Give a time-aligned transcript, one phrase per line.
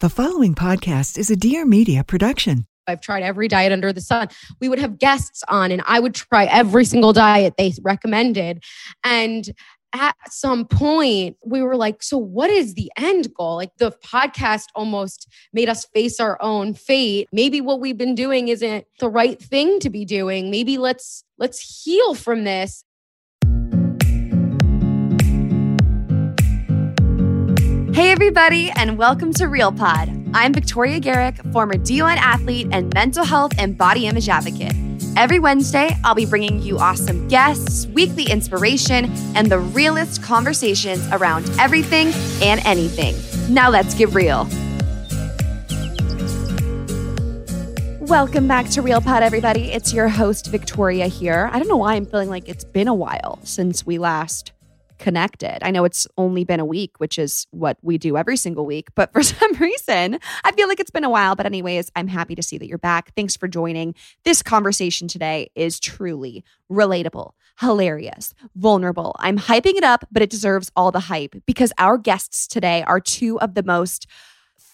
[0.00, 2.66] The following podcast is a Dear Media production.
[2.86, 4.28] I've tried every diet under the sun.
[4.60, 8.62] We would have guests on, and I would try every single diet they recommended.
[9.04, 9.48] And
[9.94, 13.56] at some point, we were like, so what is the end goal?
[13.56, 17.28] Like the podcast almost made us face our own fate.
[17.32, 20.50] Maybe what we've been doing isn't the right thing to be doing.
[20.50, 22.84] Maybe let's let's heal from this.
[27.96, 30.10] Hey, everybody, and welcome to Real Pod.
[30.34, 34.74] I'm Victoria Garrick, former D1 athlete and mental health and body image advocate.
[35.16, 41.48] Every Wednesday, I'll be bringing you awesome guests, weekly inspiration, and the realest conversations around
[41.58, 42.08] everything
[42.42, 43.16] and anything.
[43.48, 44.46] Now, let's get real.
[48.00, 49.72] Welcome back to Real Pod, everybody.
[49.72, 51.48] It's your host, Victoria, here.
[51.50, 54.52] I don't know why I'm feeling like it's been a while since we last
[54.98, 55.58] connected.
[55.62, 58.88] I know it's only been a week, which is what we do every single week,
[58.94, 61.36] but for some reason, I feel like it's been a while.
[61.36, 63.12] But, anyways, I'm happy to see that you're back.
[63.14, 63.94] Thanks for joining.
[64.24, 69.14] This conversation today is truly relatable, hilarious, vulnerable.
[69.18, 73.00] I'm hyping it up, but it deserves all the hype because our guests today are
[73.00, 74.06] two of the most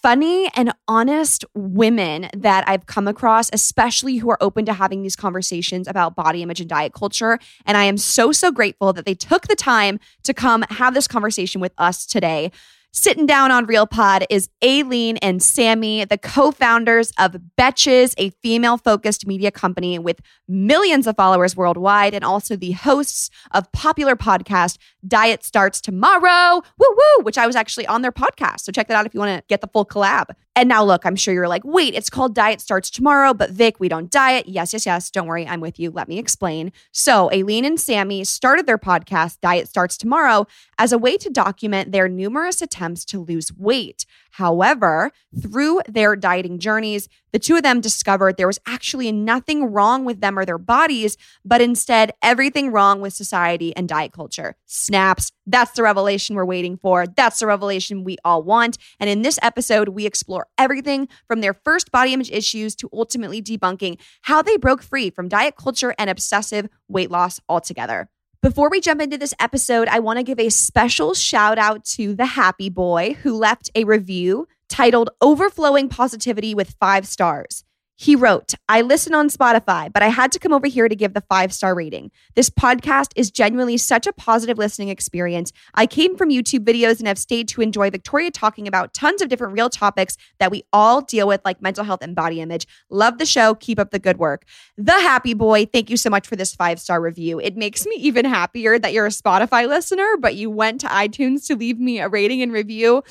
[0.02, 5.14] funny and honest women that I've come across, especially who are open to having these
[5.14, 7.38] conversations about body image and diet culture.
[7.64, 11.06] And I am so, so grateful that they took the time to come have this
[11.06, 12.50] conversation with us today.
[12.94, 18.28] Sitting down on Real Pod is Aleen and Sami, the co founders of Betches, a
[18.42, 24.14] female focused media company with millions of followers worldwide, and also the hosts of popular
[24.14, 24.76] podcast
[25.08, 28.60] Diet Starts Tomorrow, woo woo, which I was actually on their podcast.
[28.60, 30.26] So check that out if you want to get the full collab.
[30.54, 33.80] And now, look, I'm sure you're like, wait, it's called Diet Starts Tomorrow, but Vic,
[33.80, 34.46] we don't diet.
[34.46, 35.10] Yes, yes, yes.
[35.10, 35.90] Don't worry, I'm with you.
[35.90, 36.72] Let me explain.
[36.92, 40.46] So, Aleen and Sami started their podcast, Diet Starts Tomorrow,
[40.78, 44.04] as a way to document their numerous attempts to lose weight.
[44.32, 45.10] However,
[45.40, 50.20] through their dieting journeys, the two of them discovered there was actually nothing wrong with
[50.20, 54.54] them or their bodies, but instead everything wrong with society and diet culture.
[54.66, 55.32] Snaps.
[55.46, 57.06] That's the revelation we're waiting for.
[57.06, 58.78] That's the revelation we all want.
[59.00, 63.42] And in this episode, we explore everything from their first body image issues to ultimately
[63.42, 68.08] debunking how they broke free from diet culture and obsessive weight loss altogether.
[68.42, 72.12] Before we jump into this episode, I want to give a special shout out to
[72.12, 77.62] the happy boy who left a review titled Overflowing Positivity with five stars.
[77.96, 81.12] He wrote, I listen on Spotify, but I had to come over here to give
[81.12, 82.10] the five star rating.
[82.34, 85.52] This podcast is genuinely such a positive listening experience.
[85.74, 89.28] I came from YouTube videos and have stayed to enjoy Victoria talking about tons of
[89.28, 92.66] different real topics that we all deal with, like mental health and body image.
[92.88, 93.54] Love the show.
[93.54, 94.46] Keep up the good work.
[94.78, 97.38] The Happy Boy, thank you so much for this five star review.
[97.38, 101.46] It makes me even happier that you're a Spotify listener, but you went to iTunes
[101.48, 103.04] to leave me a rating and review.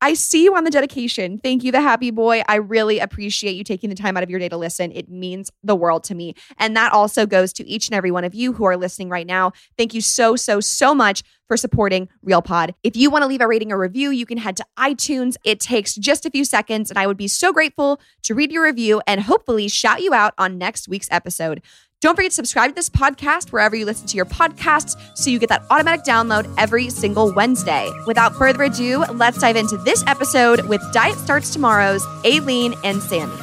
[0.00, 1.38] I see you on the dedication.
[1.38, 2.42] Thank you, the happy boy.
[2.48, 4.92] I really appreciate you taking the time out of your day to listen.
[4.92, 6.34] It means the world to me.
[6.56, 9.26] And that also goes to each and every one of you who are listening right
[9.26, 9.52] now.
[9.76, 12.74] Thank you so, so, so much for supporting Real Pod.
[12.84, 15.36] If you want to leave a rating or review, you can head to iTunes.
[15.44, 18.64] It takes just a few seconds, and I would be so grateful to read your
[18.64, 21.62] review and hopefully shout you out on next week's episode.
[22.00, 25.40] Don't forget to subscribe to this podcast wherever you listen to your podcasts so you
[25.40, 27.90] get that automatic download every single Wednesday.
[28.06, 33.34] Without further ado, let's dive into this episode with Diet Starts Tomorrow's Aleen and Sami.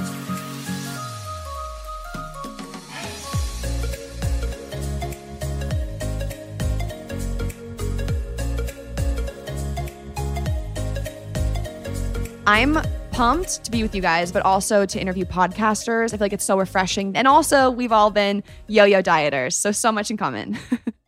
[12.48, 12.78] I'm
[13.16, 16.08] pumped to be with you guys, but also to interview podcasters.
[16.14, 17.16] I feel like it's so refreshing.
[17.16, 20.58] And also, we've all been yo yo dieters, so so much in common.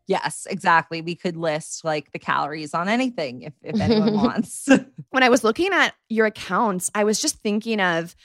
[0.10, 1.02] Yes, exactly.
[1.02, 4.70] We could list like the calories on anything if, if anyone wants.
[5.10, 8.16] when I was looking at your accounts, I was just thinking of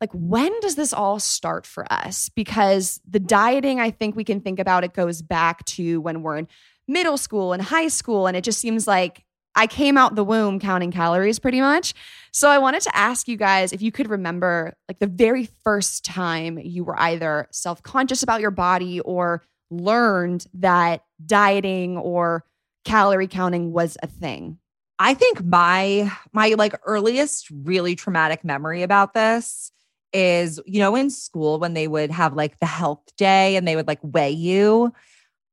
[0.00, 2.28] like when does this all start for us?
[2.28, 6.36] Because the dieting, I think we can think about it goes back to when we're
[6.36, 6.48] in
[6.86, 8.28] middle school and high school.
[8.28, 9.23] And it just seems like
[9.54, 11.94] I came out the womb counting calories pretty much.
[12.32, 16.04] So I wanted to ask you guys if you could remember like the very first
[16.04, 22.44] time you were either self conscious about your body or learned that dieting or
[22.84, 24.58] calorie counting was a thing.
[24.98, 29.70] I think my my like earliest really traumatic memory about this
[30.12, 33.74] is you know in school when they would have like the health day and they
[33.74, 34.92] would like weigh you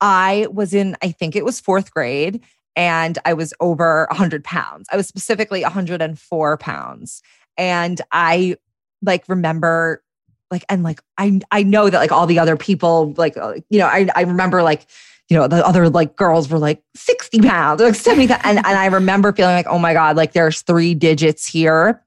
[0.02, 2.42] I was in, I think it was fourth grade,
[2.76, 4.88] and I was over 100 pounds.
[4.92, 7.22] I was specifically 104 pounds.
[7.58, 8.56] And I
[9.02, 10.04] like remember
[10.50, 13.80] like and like I I know that like all the other people like uh, you
[13.80, 14.86] know I I remember like
[15.30, 18.88] you know the other like girls were like 60 pounds like 70 and, and I
[18.88, 22.04] remember feeling like oh my god like there's three digits here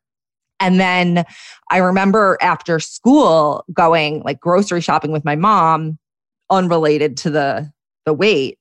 [0.61, 1.25] and then
[1.71, 5.99] I remember after school going like grocery shopping with my mom
[6.51, 7.73] unrelated to the
[8.05, 8.59] the weight.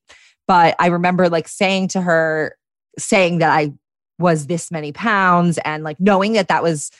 [0.47, 2.57] But I remember like saying to her,
[2.97, 3.73] saying that I
[4.19, 6.91] was this many pounds and like knowing that that was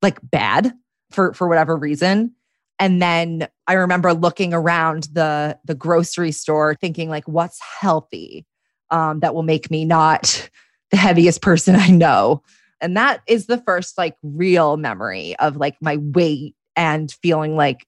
[0.00, 0.72] like bad
[1.10, 2.34] for for whatever reason.
[2.78, 8.46] And then I remember looking around the the grocery store thinking like what's healthy
[8.90, 10.48] um, that will make me not
[10.90, 12.42] the heaviest person I know.
[12.80, 17.86] And that is the first like real memory of like my weight and feeling like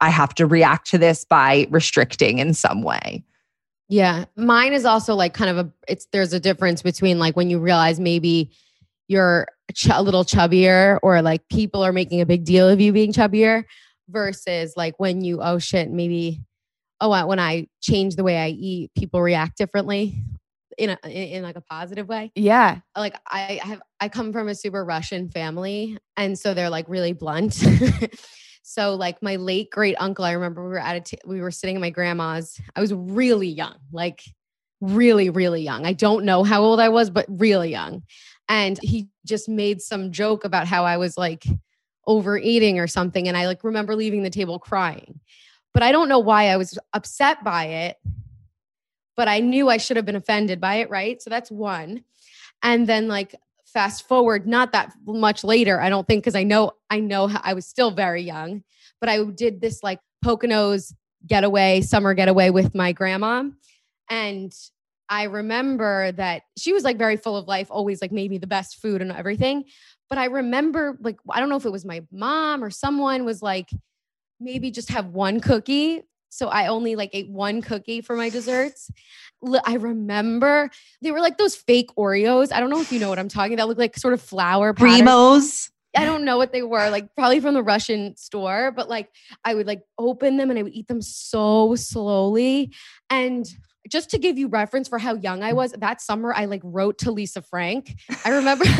[0.00, 3.24] I have to react to this by restricting in some way.
[3.88, 4.26] Yeah.
[4.36, 7.58] Mine is also like kind of a, it's, there's a difference between like when you
[7.58, 8.50] realize maybe
[9.08, 12.92] you're ch- a little chubbier or like people are making a big deal of you
[12.92, 13.64] being chubbier
[14.08, 16.40] versus like when you, oh shit, maybe,
[17.00, 20.22] oh, when I change the way I eat, people react differently
[20.76, 22.30] in a, in, in like a positive way.
[22.34, 22.80] Yeah.
[22.94, 25.96] Like I have, I come from a super Russian family.
[26.16, 27.62] And so they're like really blunt.
[28.68, 31.50] So like my late great uncle, I remember we were at a t- we were
[31.50, 32.60] sitting at my grandma's.
[32.76, 34.22] I was really young, like
[34.82, 35.86] really really young.
[35.86, 38.02] I don't know how old I was, but really young.
[38.46, 41.46] And he just made some joke about how I was like
[42.06, 45.18] overeating or something and I like remember leaving the table crying.
[45.72, 47.96] But I don't know why I was upset by it.
[49.16, 51.22] But I knew I should have been offended by it, right?
[51.22, 52.04] So that's one.
[52.62, 53.34] And then like
[53.72, 57.54] fast forward not that much later i don't think because i know i know i
[57.54, 58.62] was still very young
[59.00, 60.92] but i did this like poconos
[61.26, 63.44] getaway summer getaway with my grandma.
[64.10, 64.52] And
[65.10, 68.46] i remember that she was like very full of life always like made me the
[68.46, 69.64] best food and everything.
[70.08, 73.42] But i remember like i don't know if it was my mom or someone was
[73.42, 73.70] like
[74.40, 78.90] maybe just have one cookie so I only like ate one cookie for my desserts.
[79.64, 80.70] I remember
[81.00, 82.52] they were like those fake Oreos.
[82.52, 83.68] I don't know if you know what I'm talking about.
[83.68, 85.70] Look like sort of flour primos.
[85.96, 89.08] I don't know what they were, like probably from the Russian store, but like
[89.44, 92.74] I would like open them and I would eat them so slowly.
[93.10, 93.48] And
[93.88, 96.98] just to give you reference for how young I was, that summer I like wrote
[96.98, 97.96] to Lisa Frank.
[98.24, 98.64] I remember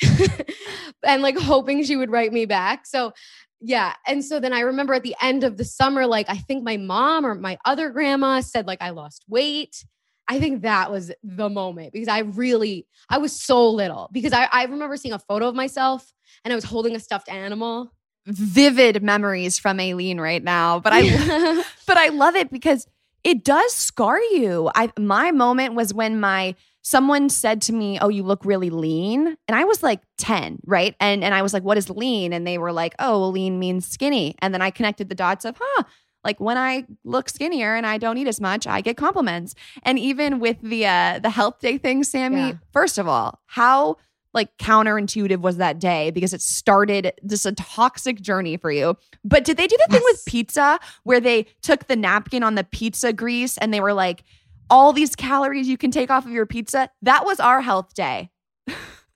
[1.04, 2.86] and like hoping she would write me back.
[2.86, 3.12] So
[3.60, 3.94] yeah.
[4.06, 6.76] And so then I remember at the end of the summer, like I think my
[6.76, 9.84] mom or my other grandma said, like, I lost weight.
[10.28, 14.48] I think that was the moment because I really, I was so little because I,
[14.52, 16.12] I remember seeing a photo of myself
[16.44, 17.90] and I was holding a stuffed animal.
[18.26, 20.80] Vivid memories from Aleen right now.
[20.80, 22.86] But I but I love it because
[23.24, 24.70] it does scar you.
[24.74, 26.54] I my moment was when my
[26.88, 30.94] someone said to me, "Oh, you look really lean." And I was like 10, right?
[31.00, 33.58] And and I was like, "What is lean?" And they were like, "Oh, well, lean
[33.58, 35.82] means skinny." And then I connected the dots of, "Huh,
[36.24, 39.98] like when I look skinnier and I don't eat as much, I get compliments." And
[39.98, 42.52] even with the uh the health day thing, Sami, yeah.
[42.72, 43.96] first of all, how
[44.34, 48.96] like counterintuitive was that day because it started just a toxic journey for you.
[49.24, 49.98] But did they do the yes.
[49.98, 53.94] thing with pizza where they took the napkin on the pizza grease and they were
[53.94, 54.22] like,
[54.70, 56.90] all these calories you can take off of your pizza.
[57.02, 58.30] That was our health day.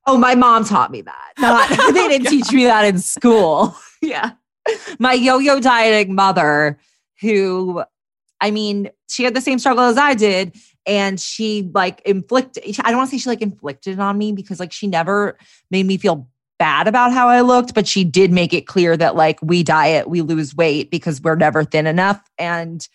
[0.06, 1.32] Oh, my mom taught me that.
[1.38, 3.76] Not, oh they didn't oh, teach me that in school.
[4.02, 4.32] yeah.
[4.98, 6.78] My yo yo dieting mother,
[7.20, 7.82] who,
[8.40, 10.56] I mean, she had the same struggle as I did.
[10.84, 14.58] And she like inflicted, I don't want to say she like inflicted on me because
[14.58, 15.38] like she never
[15.70, 16.28] made me feel
[16.58, 20.08] bad about how I looked, but she did make it clear that like we diet,
[20.08, 22.20] we lose weight because we're never thin enough.
[22.38, 22.86] And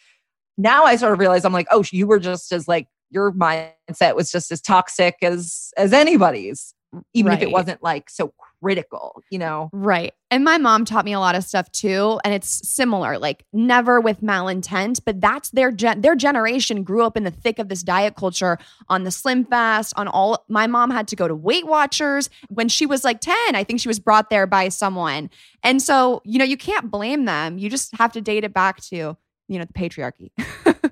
[0.57, 4.15] now I sort of realize I'm like, oh, you were just as like your mindset
[4.15, 6.73] was just as toxic as as anybody's,
[7.13, 7.41] even right.
[7.41, 9.69] if it wasn't like so critical, you know?
[9.71, 10.13] Right.
[10.31, 12.19] And my mom taught me a lot of stuff too.
[12.23, 17.15] And it's similar, like never with malintent, but that's their gen- their generation grew up
[17.15, 18.57] in the thick of this diet culture
[18.89, 22.85] on the SlimFast, on all my mom had to go to Weight Watchers when she
[22.85, 23.35] was like 10.
[23.55, 25.29] I think she was brought there by someone.
[25.63, 27.57] And so, you know, you can't blame them.
[27.57, 29.17] You just have to date it back to,
[29.47, 30.31] you know, the patriarchy.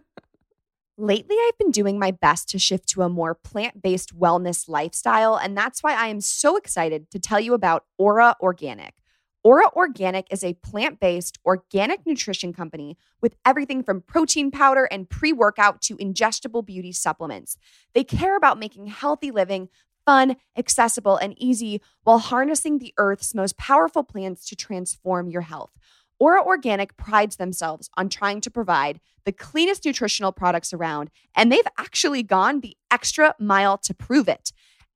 [0.98, 5.36] Lately, I've been doing my best to shift to a more plant based wellness lifestyle,
[5.36, 8.96] and that's why I am so excited to tell you about Ora Organic.
[9.44, 15.10] Ora Organic is a plant based organic nutrition company with everything from protein powder and
[15.10, 17.58] pre workout to ingestible beauty supplements.
[17.94, 19.70] They care about making healthy living
[20.06, 25.72] fun, accessible, and easy while harnessing the earth's most powerful plants to transform your health.
[26.20, 31.68] Ora Organic prides themselves on trying to provide the cleanest nutritional products around, and they've
[31.78, 34.52] actually gone the extra mile to prove it.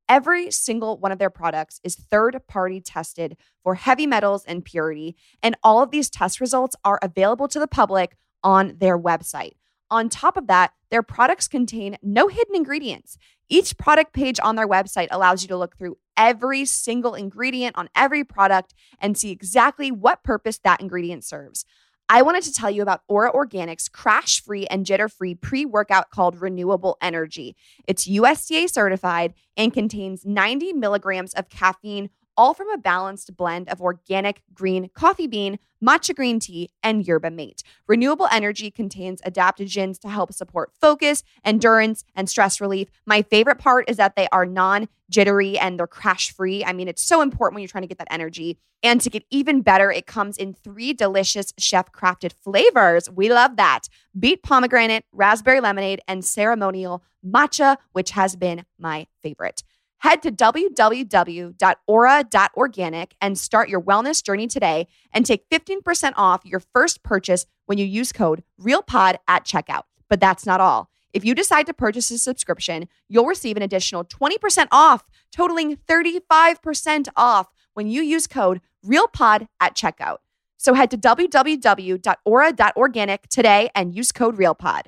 [0.07, 5.15] Every single one of their products is third party tested for heavy metals and purity,
[5.43, 9.53] and all of these test results are available to the public on their website.
[9.91, 13.17] On top of that, their products contain no hidden ingredients.
[13.49, 17.89] Each product page on their website allows you to look through every single ingredient on
[17.95, 21.65] every product and see exactly what purpose that ingredient serves.
[22.11, 26.09] I wanted to tell you about Ora Organics crash free and jitter free pre workout
[26.09, 27.55] called Renewable Energy.
[27.87, 33.81] It's USDA certified and contains 90 milligrams of caffeine all from a balanced blend of
[33.81, 37.63] organic green coffee bean, matcha green tea, and yerba mate.
[37.85, 42.87] Renewable energy contains adaptogens to help support focus, endurance, and stress relief.
[43.05, 46.63] My favorite part is that they are non jittery and they're crash free.
[46.63, 48.57] I mean, it's so important when you're trying to get that energy.
[48.81, 53.09] And to get even better, it comes in three delicious chef crafted flavors.
[53.09, 59.63] We love that beet pomegranate, raspberry lemonade, and ceremonial matcha, which has been my favorite.
[59.99, 67.03] Head to www.ora.organic and start your wellness journey today and take 15% off your first
[67.03, 69.83] purchase when you use code REALPOD at checkout.
[70.09, 70.89] But that's not all.
[71.11, 77.09] If you decide to purchase a subscription, you'll receive an additional 20% off, totaling 35%
[77.15, 80.19] off when you use code REALPOD at checkout.
[80.57, 84.83] So head to www.ora.organic today and use code REALPOD.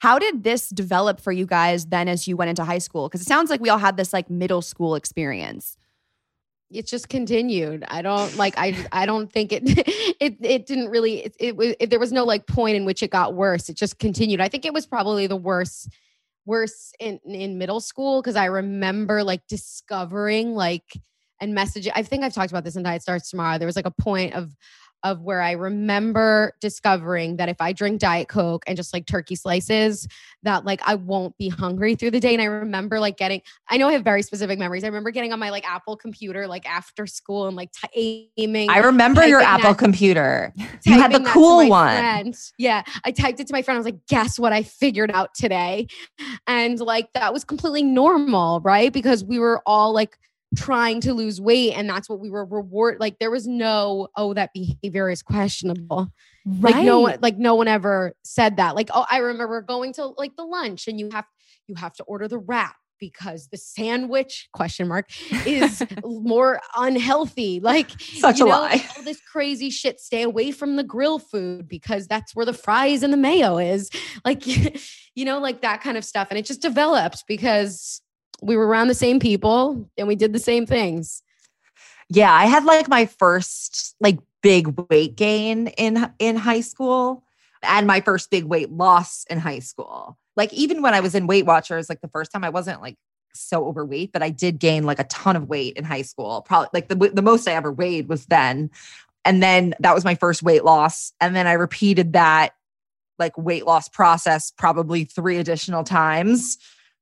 [0.00, 3.08] How did this develop for you guys then as you went into high school?
[3.08, 5.76] Because it sounds like we all had this like middle school experience.
[6.70, 7.84] It just continued.
[7.86, 8.54] I don't like.
[8.56, 9.62] I I don't think it.
[10.20, 11.24] It it didn't really.
[11.24, 13.70] It, it, it there was no like point in which it got worse.
[13.70, 14.38] It just continued.
[14.38, 15.88] I think it was probably the worst
[16.44, 20.92] worse in in middle school because I remember like discovering like
[21.40, 21.92] and messaging.
[21.94, 23.56] I think I've talked about this in Diet Starts Tomorrow.
[23.58, 24.54] There was like a point of
[25.02, 29.34] of where I remember discovering that if I drink Diet Coke and just like turkey
[29.34, 30.06] slices,
[30.42, 32.32] that like I won't be hungry through the day.
[32.32, 34.84] And I remember like getting, I know I have very specific memories.
[34.84, 38.70] I remember getting on my like Apple computer like after school and like t- aiming.
[38.70, 40.52] I remember your Apple that, computer.
[40.86, 41.96] You had the cool one.
[41.96, 42.36] Friend.
[42.58, 42.82] Yeah.
[43.04, 43.76] I typed it to my friend.
[43.76, 45.86] I was like, guess what I figured out today?
[46.46, 48.92] And like that was completely normal, right?
[48.92, 50.18] Because we were all like,
[50.56, 54.34] trying to lose weight and that's what we were reward like there was no oh
[54.34, 56.08] that behavior is questionable.
[56.46, 56.74] Right.
[56.74, 58.74] like no one like no one ever said that.
[58.74, 61.26] Like oh i remember going to like the lunch and you have
[61.66, 65.06] you have to order the wrap because the sandwich question mark
[65.46, 67.58] is more unhealthy.
[67.58, 68.84] Like such you a know, lie.
[68.96, 73.02] all this crazy shit stay away from the grill food because that's where the fries
[73.02, 73.90] and the mayo is.
[74.24, 74.46] Like
[75.14, 78.02] you know like that kind of stuff and it just developed because
[78.42, 81.22] we were around the same people and we did the same things.
[82.08, 87.24] Yeah, I had like my first like big weight gain in in high school
[87.62, 90.18] and my first big weight loss in high school.
[90.36, 92.96] Like even when I was in Weight Watchers, like the first time I wasn't like
[93.34, 96.42] so overweight, but I did gain like a ton of weight in high school.
[96.42, 98.70] Probably like the the most I ever weighed was then.
[99.24, 102.54] And then that was my first weight loss and then I repeated that
[103.18, 106.56] like weight loss process probably three additional times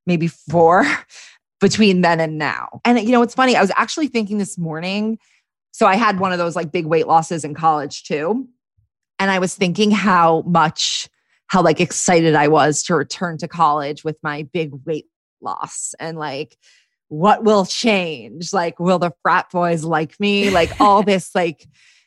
[0.09, 0.85] maybe four
[1.61, 2.81] between then and now.
[2.85, 3.55] And you know, it's funny.
[3.55, 5.19] I was actually thinking this morning.
[5.71, 8.49] So I had one of those like big weight losses in college too.
[9.21, 11.09] And I was thinking how much,
[11.47, 15.07] how like excited I was to return to college with my big weight
[15.41, 16.57] loss and like,
[17.09, 18.53] what will change?
[18.53, 20.51] Like, will the frat boys like me?
[20.51, 21.67] Like, all this, like,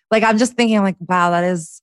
[0.09, 1.81] like I'm just thinking, like, wow, that is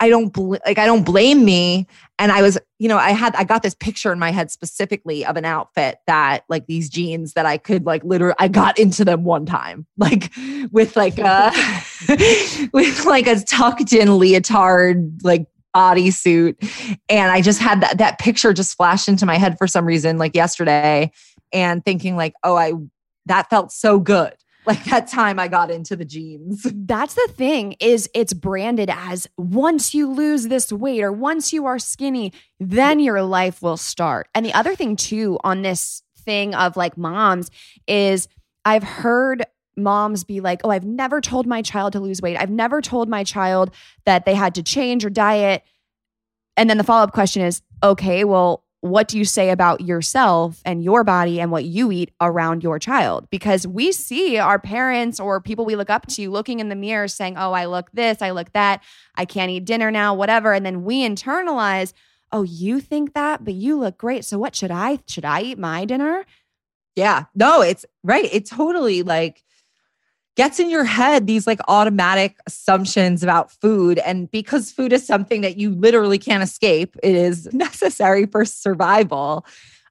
[0.00, 1.86] I don't bl- like I don't blame me.
[2.18, 5.24] And I was, you know, I had I got this picture in my head specifically
[5.24, 9.04] of an outfit that like these jeans that I could like literally I got into
[9.04, 10.32] them one time, like
[10.72, 11.52] with like a
[12.72, 16.98] with like a tucked in leotard like bodysuit.
[17.08, 20.16] And I just had that that picture just flashed into my head for some reason,
[20.16, 21.12] like yesterday,
[21.52, 22.72] and thinking like, oh, I
[23.26, 24.32] that felt so good
[24.66, 26.66] like that time I got into the jeans.
[26.74, 31.66] That's the thing is it's branded as once you lose this weight or once you
[31.66, 34.28] are skinny, then your life will start.
[34.34, 37.50] And the other thing too on this thing of like moms
[37.86, 38.28] is
[38.64, 39.44] I've heard
[39.76, 42.36] moms be like, "Oh, I've never told my child to lose weight.
[42.36, 43.70] I've never told my child
[44.04, 45.62] that they had to change or diet."
[46.56, 50.82] And then the follow-up question is, "Okay, well, what do you say about yourself and
[50.82, 53.28] your body and what you eat around your child?
[53.30, 57.08] Because we see our parents or people we look up to looking in the mirror
[57.08, 58.82] saying, Oh, I look this, I look that,
[59.16, 60.54] I can't eat dinner now, whatever.
[60.54, 61.92] And then we internalize,
[62.32, 64.24] Oh, you think that, but you look great.
[64.24, 66.24] So what should I should I eat my dinner?
[66.96, 67.24] Yeah.
[67.34, 68.28] No, it's right.
[68.32, 69.42] It totally like
[70.36, 73.98] gets in your head these like automatic assumptions about food.
[73.98, 79.44] And because food is something that you literally can't escape, it is necessary for survival.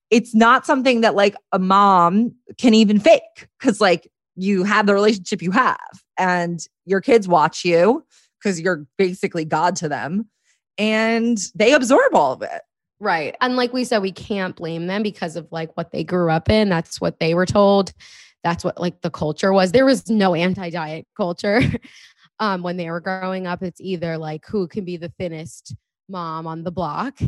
[0.10, 4.94] It's not something that like a mom can even fake because like you have the
[4.94, 5.78] relationship you have
[6.18, 8.06] and your kids watch you
[8.42, 10.30] because you're basically God to them
[10.78, 12.62] and they absorb all of it.
[13.02, 13.36] Right.
[13.40, 16.50] And like we said, we can't blame them because of like what they grew up
[16.50, 16.70] in.
[16.70, 17.94] That's what they were told
[18.44, 19.72] that's what like the culture was.
[19.72, 21.62] There was no anti-diet culture
[22.40, 23.64] um, when they were growing up.
[23.64, 25.76] It's either like who can be the thinnest
[26.08, 27.20] mom on the block.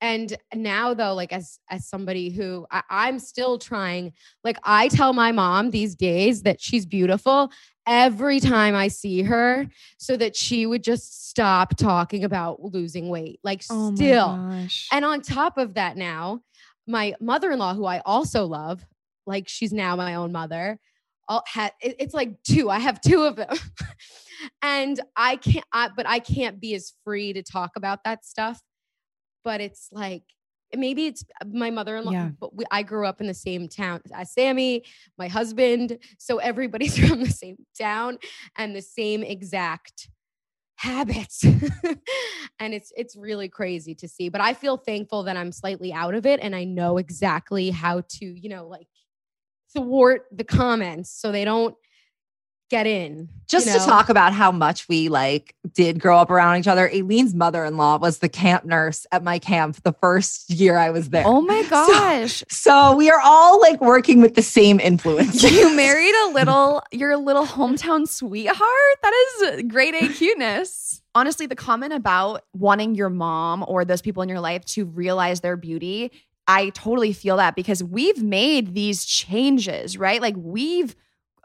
[0.00, 5.12] And now though, like as as somebody who I, I'm still trying, like I tell
[5.12, 7.52] my mom these days that she's beautiful
[7.86, 13.38] every time I see her so that she would just stop talking about losing weight.
[13.44, 14.28] Like Oh still.
[14.90, 16.40] And on top of that, now
[16.86, 18.84] my mother in law, who I also love,
[19.26, 20.78] like she's now my own mother.
[21.28, 22.68] Ha- it- it's like two.
[22.68, 23.56] I have two of them,
[24.62, 25.64] and I can't.
[25.72, 28.60] I, but I can't be as free to talk about that stuff.
[29.44, 30.24] But it's like
[30.74, 32.12] maybe it's my mother-in-law.
[32.12, 32.30] Yeah.
[32.38, 34.84] But we, I grew up in the same town as Sami,
[35.18, 35.98] my husband.
[36.18, 38.18] So everybody's from the same town
[38.56, 40.08] and the same exact
[40.76, 41.44] habits
[42.58, 46.12] and it's it's really crazy to see but i feel thankful that i'm slightly out
[46.12, 48.88] of it and i know exactly how to you know like
[49.74, 51.76] thwart the comments so they don't
[52.72, 56.58] get in Just you to talk about how much we like did grow up around
[56.58, 56.88] each other.
[56.88, 61.24] Aleen's mother-in-law was the camp nurse at my camp the first year I was there.
[61.26, 62.42] Oh my gosh.
[62.48, 65.42] So we are all like working with the same influence.
[65.42, 71.54] you married a little your little hometown sweetheart that is great a cuteness honestly the
[71.54, 76.10] comment about wanting your mom or those people in your life to realize their beauty
[76.46, 80.94] i totally feel that because we've made these changes right like we've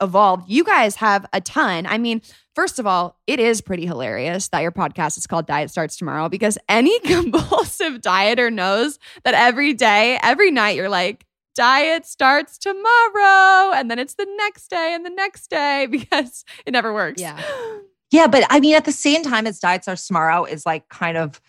[0.01, 2.21] evolved you guys have a ton i mean
[2.53, 6.29] first of all it is pretty hilarious that your podcast is called diet starts tomorrow
[6.29, 11.25] because any compulsive dieter knows that every day every night you're like
[11.57, 16.71] diet starts tomorrow and then it's the next day and the next day because it
[16.71, 17.21] never works.
[17.21, 17.41] Yeah.
[18.10, 21.17] Yeah, but I mean, at the same time as Diet Starts Tomorrow is like kind
[21.17, 21.41] of,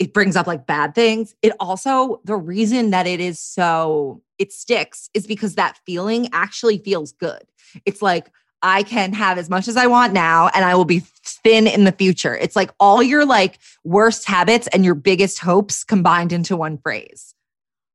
[0.00, 1.36] it brings up like bad things.
[1.42, 6.78] It also, the reason that it is so, it sticks is because that feeling actually
[6.78, 7.42] feels good.
[7.86, 8.32] It's like,
[8.62, 11.84] I can have as much as I want now and I will be thin in
[11.84, 12.36] the future.
[12.36, 17.34] It's like all your like worst habits and your biggest hopes combined into one phrase.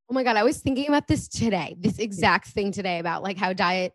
[0.09, 1.75] Oh my god, I was thinking about this today.
[1.79, 3.93] This exact thing today about like how diet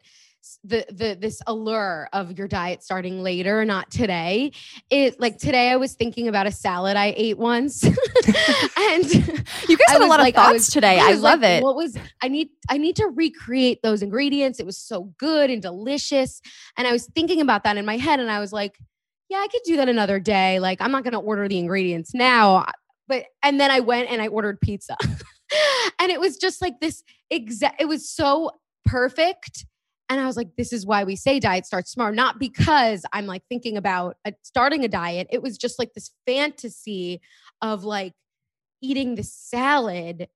[0.64, 4.52] the the this allure of your diet starting later, not today.
[4.90, 7.82] It like today I was thinking about a salad I ate once.
[7.84, 7.94] and
[9.14, 10.98] You guys had a lot like- of I thoughts was- today.
[10.98, 11.62] I I love like, it.
[11.62, 14.60] What was I need I need to recreate those ingredients.
[14.60, 16.40] It was so good and delicious.
[16.76, 18.76] And I was thinking about that in my head and I was like,
[19.28, 20.58] yeah, I could do that another day.
[20.58, 22.66] Like I'm not going to order the ingredients now.
[23.08, 24.96] But and then I went and I ordered pizza.
[25.98, 28.50] and it was just like this exact it was so
[28.84, 29.66] perfect.
[30.10, 33.26] And I was like, this is why we say diet starts tomorrow, not because I'm
[33.26, 35.28] like thinking about uh, starting a diet.
[35.30, 37.20] It was just like this fantasy
[37.62, 38.12] of like
[38.82, 40.26] eating the salad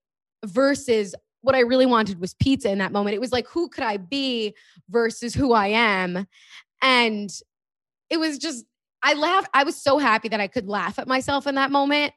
[0.45, 3.17] versus what I really wanted was pizza in that moment.
[3.17, 4.55] It was like, who could I be
[4.89, 6.27] versus who I am?
[6.81, 7.31] And
[8.11, 8.65] it was just,
[9.03, 9.51] I laughed.
[9.53, 12.15] I was so happy that I could laugh at myself in that moment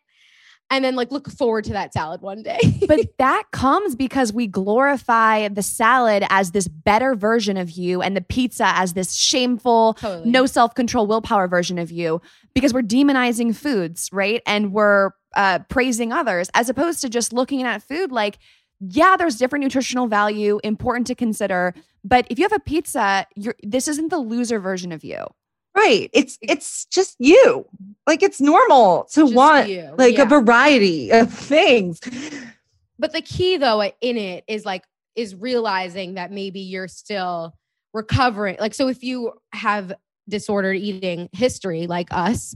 [0.69, 2.59] and then like look forward to that salad one day.
[2.87, 8.15] but that comes because we glorify the salad as this better version of you and
[8.15, 10.29] the pizza as this shameful, Totally.
[10.29, 12.21] no self control, willpower version of you
[12.53, 14.41] because we're demonizing foods, right?
[14.45, 18.39] And we're uh, praising others as opposed to just looking at food like,
[18.79, 21.73] yeah, there's different nutritional value, important to consider.
[22.03, 25.25] But if you have a pizza, you're, this isn't the loser version of you.
[25.77, 26.09] Right.
[26.11, 27.67] It's it's just you.
[28.07, 30.23] Like it's normal to Just want you, like yeah.
[30.23, 31.99] a variety of things.
[32.97, 34.85] but the key though in it is like
[35.15, 37.53] is realizing that maybe you're still
[37.93, 38.57] recovering.
[38.59, 39.93] Like, so if you have
[40.27, 42.55] disordered eating history like us,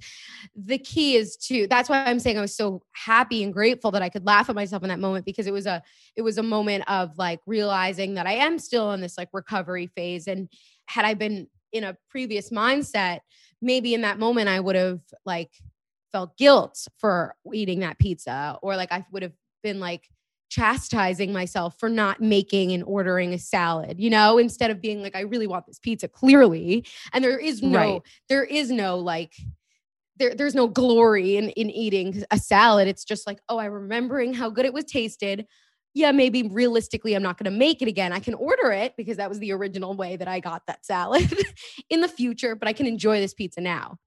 [0.55, 4.01] the key is to that's why I'm saying I was so happy and grateful that
[4.01, 5.83] I could laugh at myself in that moment because it was a
[6.15, 9.85] it was a moment of like realizing that I am still in this like recovery
[9.95, 10.27] phase.
[10.27, 10.49] And
[10.87, 13.19] had I been in a previous mindset,
[13.61, 15.51] maybe in that moment I would have like
[16.11, 20.09] felt guilt for eating that pizza or like I would have been like
[20.49, 25.15] chastising myself for not making and ordering a salad, you know, instead of being like,
[25.15, 26.85] I really want this pizza clearly.
[27.13, 28.01] And there is no, right.
[28.27, 29.33] there is no like,
[30.17, 32.89] there, there's no glory in, in eating a salad.
[32.89, 35.47] It's just like, oh, I'm remembering how good it was tasted.
[35.93, 38.13] Yeah, maybe realistically, I'm not going to make it again.
[38.13, 41.33] I can order it because that was the original way that I got that salad
[41.89, 43.97] in the future, but I can enjoy this pizza now.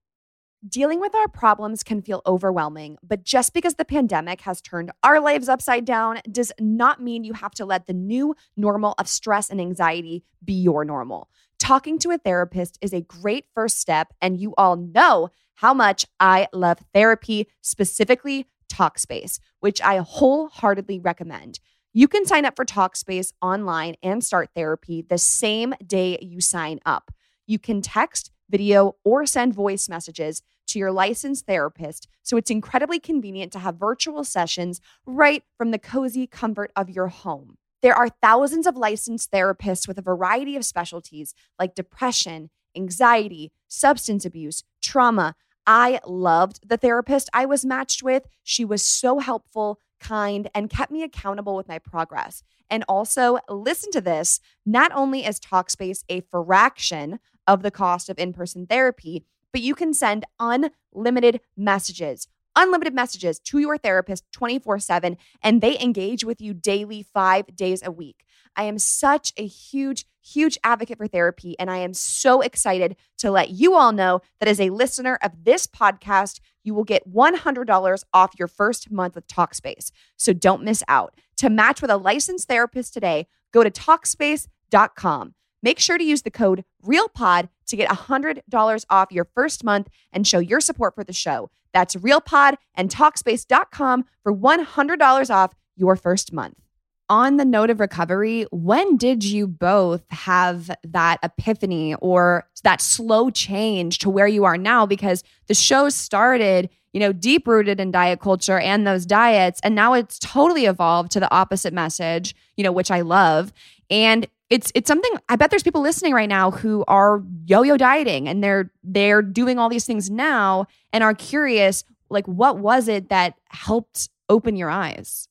[0.67, 5.19] Dealing with our problems can feel overwhelming, but just because the pandemic has turned our
[5.19, 9.51] lives upside down does not mean you have to let the new normal of stress
[9.51, 11.29] and anxiety be your normal.
[11.59, 16.07] Talking to a therapist is a great first step, and you all know how much
[16.19, 21.59] I love therapy, specifically Talkspace, which I wholeheartedly recommend.
[21.97, 26.81] You can sign up for Talkspace online and start therapy the same day you sign
[26.85, 27.09] up.
[27.47, 32.99] You can text, video, or send voice messages to your licensed therapist, so it's incredibly
[32.99, 37.55] convenient to have virtual sessions right from the cozy comfort of your home.
[37.81, 44.25] There are thousands of licensed therapists with a variety of specialties like depression, anxiety, substance
[44.25, 45.33] abuse, trauma.
[45.65, 48.27] I loved the therapist I was matched with.
[48.43, 52.43] She was so helpful, kind, and kept me accountable with my progress.
[52.69, 58.17] And also, listen to this not only is Talkspace a fraction of the cost of
[58.17, 64.79] in person therapy, but you can send unlimited messages, unlimited messages to your therapist 24
[64.79, 68.25] 7, and they engage with you daily, five days a week.
[68.55, 73.31] I am such a huge, huge advocate for therapy, and I am so excited to
[73.31, 78.03] let you all know that as a listener of this podcast, you will get $100
[78.13, 79.91] off your first month with Talkspace.
[80.17, 81.13] So don't miss out.
[81.37, 85.35] To match with a licensed therapist today, go to Talkspace.com.
[85.65, 90.27] Make sure to use the code REALPOD to get $100 off your first month and
[90.27, 91.49] show your support for the show.
[91.73, 96.61] That's RealPod and Talkspace.com for $100 off your first month.
[97.09, 103.31] On the note of recovery, when did you both have that epiphany or that slow
[103.31, 104.85] change to where you are now?
[104.85, 109.75] Because the show started, you know, deep rooted in diet culture and those diets, and
[109.75, 113.51] now it's totally evolved to the opposite message, you know, which I love.
[113.89, 118.29] And it's it's something I bet there's people listening right now who are yo-yo dieting
[118.29, 123.09] and they're they're doing all these things now and are curious like what was it
[123.09, 125.27] that helped open your eyes?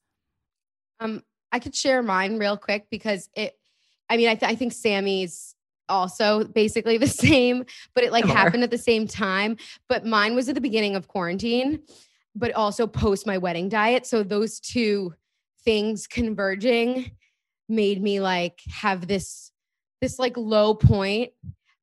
[1.00, 3.56] Um I could share mine real quick because it
[4.10, 5.53] I mean I th- I think Sami's
[5.88, 9.56] also basically the same but it like happened at the same time
[9.88, 11.80] but mine was at the beginning of quarantine
[12.34, 15.12] but also post my wedding diet so those two
[15.64, 17.10] things converging
[17.68, 19.50] made me like have this
[20.00, 21.32] this like low point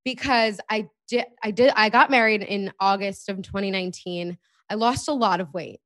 [0.05, 4.37] because I did I did I got married in August of 2019.
[4.69, 5.79] I lost a lot of weight.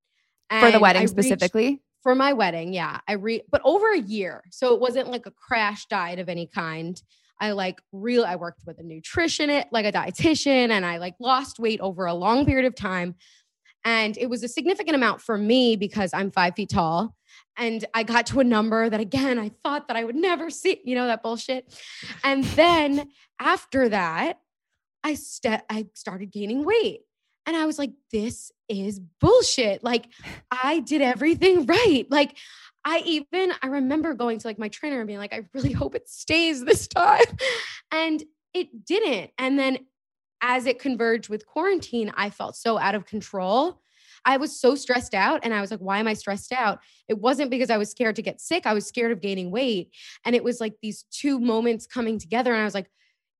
[0.60, 1.82] For the wedding specifically?
[2.04, 3.00] For my wedding, yeah.
[3.08, 4.44] I re but over a year.
[4.52, 7.02] So it wasn't like a crash diet of any kind.
[7.40, 11.60] I like real I worked with a nutritionist, like a dietitian, and I like lost
[11.60, 13.16] weight over a long period of time.
[13.84, 17.16] And it was a significant amount for me because I'm five feet tall
[17.58, 20.82] and I got to a number that again I thought that I would never see,
[20.84, 21.74] you know, that bullshit.
[22.24, 24.40] And then after that,
[25.04, 27.02] I st- I started gaining weight.
[27.46, 29.84] And I was like, this is bullshit.
[29.84, 30.08] Like
[30.50, 32.06] I did everything right.
[32.10, 32.38] Like
[32.86, 35.96] I even I remember going to like my trainer and being like, I really hope
[35.96, 37.26] it stays this time.
[37.92, 39.32] And it didn't.
[39.38, 39.80] And then
[40.42, 43.82] as it converged with quarantine, I felt so out of control
[44.26, 46.80] I was so stressed out and I was like, why am I stressed out?
[47.08, 48.66] It wasn't because I was scared to get sick.
[48.66, 49.92] I was scared of gaining weight.
[50.26, 52.52] And it was like these two moments coming together.
[52.52, 52.90] And I was like,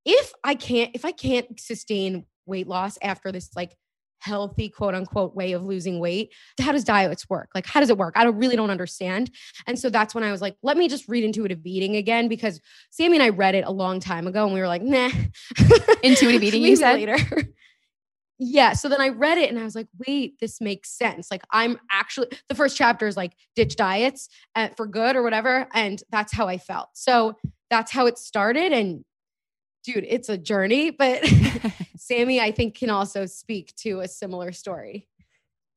[0.06, 3.76] if I can't, if I can't sustain weight loss after this like
[4.20, 7.98] healthy quote unquote way of losing weight how does diets work like how does it
[7.98, 9.30] work i don't really don't understand
[9.68, 12.60] and so that's when i was like let me just read intuitive eating again because
[12.90, 15.10] sami and i read it a long time ago and we were like nah
[16.04, 17.18] intuitive eating you said later
[18.38, 18.74] yeah.
[18.74, 21.32] So then I read it and I was like, wait, this makes sense.
[21.32, 25.68] Like, I'm actually, the first chapter is like ditch diets uh, for good or whatever.
[25.74, 26.90] And that's how I felt.
[26.94, 27.38] So
[27.70, 28.74] that's how it started.
[28.74, 29.06] And
[29.86, 30.92] dude, it's a journey.
[30.92, 31.24] But
[31.98, 35.08] Sami, I think, can also speak to a similar story.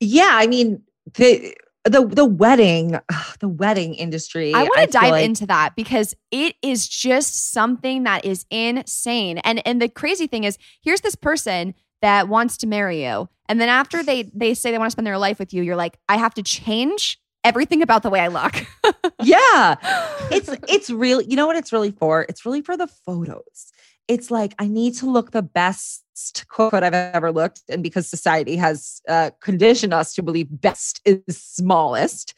[0.00, 0.30] Yeah.
[0.32, 0.82] I mean,
[1.14, 4.52] the, the the wedding, ugh, the wedding industry.
[4.54, 9.38] I want to dive like- into that because it is just something that is insane.
[9.38, 13.60] And and the crazy thing is, here's this person that wants to marry you, and
[13.60, 15.98] then after they they say they want to spend their life with you, you're like,
[16.08, 18.66] I have to change everything about the way I look.
[19.20, 19.76] Yeah.
[20.30, 22.24] It's it's really, you know what it's really for?
[22.28, 23.72] It's really for the photos.
[24.06, 28.56] It's like I need to look the best quote I've ever looked, and because society
[28.56, 32.34] has uh, conditioned us to believe best is smallest,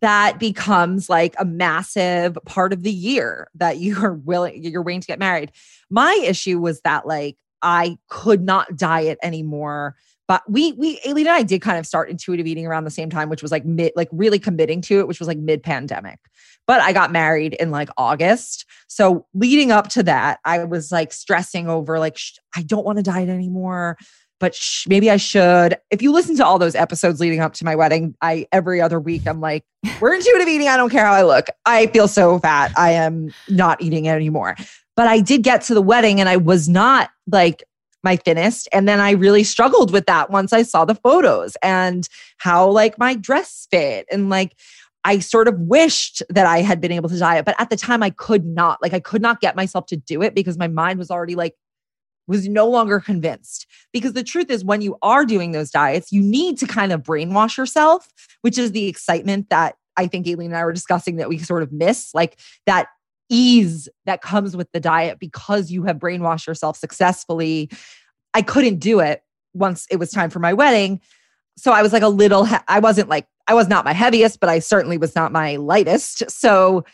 [0.00, 5.00] that becomes like a massive part of the year that you are willing you're waiting
[5.00, 5.50] to get married.
[5.88, 9.96] My issue was that like I could not diet anymore.
[10.26, 13.10] But we we Aleen and I did kind of start intuitive eating around the same
[13.10, 16.18] time, which was like mid like really committing to it, which was like mid pandemic.
[16.66, 18.64] But I got married in like August.
[18.88, 22.96] So leading up to that, I was like stressing over like sh- I don't want
[22.96, 23.98] to diet anymore,
[24.40, 25.76] but sh- maybe I should.
[25.90, 28.98] If you listen to all those episodes leading up to my wedding, I every other
[28.98, 29.64] week I'm like,
[30.00, 30.68] we're intuitive eating.
[30.68, 31.48] I don't care how I look.
[31.66, 32.72] I feel so fat.
[32.78, 34.56] I am not eating anymore.
[34.96, 37.64] But I did get to the wedding and I was not like
[38.04, 38.68] my thinnest.
[38.72, 42.98] And then I really struggled with that once I saw the photos and how like
[42.98, 44.54] my dress fit and like
[45.04, 48.02] I sort of wished that I had been able to diet, but at the time
[48.02, 48.80] I could not.
[48.80, 51.54] Like I could not get myself to do it because my mind was already like
[52.26, 53.66] was no longer convinced.
[53.92, 57.02] Because the truth is when you are doing those diets, you need to kind of
[57.02, 58.08] brainwash yourself,
[58.40, 61.62] which is the excitement that I think Aleen and I were discussing that we sort
[61.62, 62.88] of miss, like that
[63.28, 67.70] ease that comes with the diet because you have brainwashed yourself successfully.
[68.34, 69.22] I couldn't do it
[69.54, 71.00] once it was time for my wedding.
[71.56, 74.48] So I was like a little, I wasn't like, I was not my heaviest, but
[74.48, 76.30] I certainly was not my lightest.
[76.30, 76.84] So,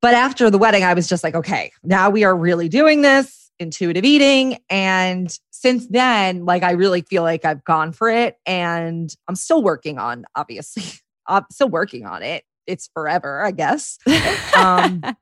[0.00, 3.50] but after the wedding, I was just like, okay, now we are really doing this
[3.58, 4.58] intuitive eating.
[4.70, 9.62] And since then, like, I really feel like I've gone for it and I'm still
[9.62, 10.84] working on, obviously,
[11.26, 12.44] I'm still working on it.
[12.70, 13.98] It's forever, I guess.
[14.56, 15.16] Um, but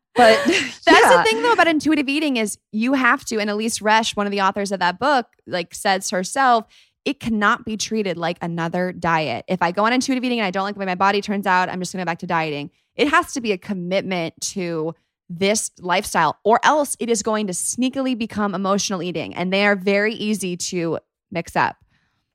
[0.47, 1.17] That's yeah.
[1.17, 4.33] the thing though about intuitive eating is you have to, and Elyse Resch, one of
[4.33, 6.65] the authors of that book, like says herself,
[7.05, 9.45] it cannot be treated like another diet.
[9.49, 11.47] If I go on intuitive eating and I don't like the way my body turns
[11.47, 12.71] out, I'm just gonna go back to dieting.
[12.97, 14.95] It has to be a commitment to
[15.29, 19.35] this lifestyle, or else it is going to sneakily become emotional eating.
[19.35, 20.99] And they are very easy to
[21.31, 21.77] mix up.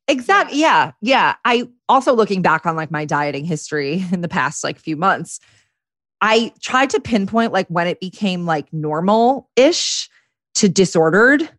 [0.07, 0.59] Exactly.
[0.59, 0.91] Yeah.
[1.01, 1.35] Yeah.
[1.45, 5.39] I also looking back on like my dieting history in the past like few months,
[6.21, 10.09] I tried to pinpoint like when it became like normal ish
[10.55, 11.49] to disordered.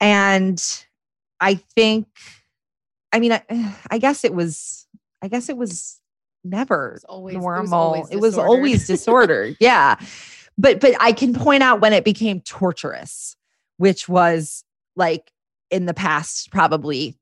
[0.00, 0.62] And
[1.40, 2.06] I think,
[3.12, 3.42] I mean, I,
[3.90, 4.86] I guess it was,
[5.22, 6.00] I guess it was
[6.44, 7.74] never was always- it was normal.
[7.78, 9.56] always It was always disordered.
[9.60, 9.96] yeah.
[10.58, 13.36] But, but I can point out when it became torturous,
[13.76, 14.64] which was
[14.96, 15.30] like
[15.70, 17.18] in the past, probably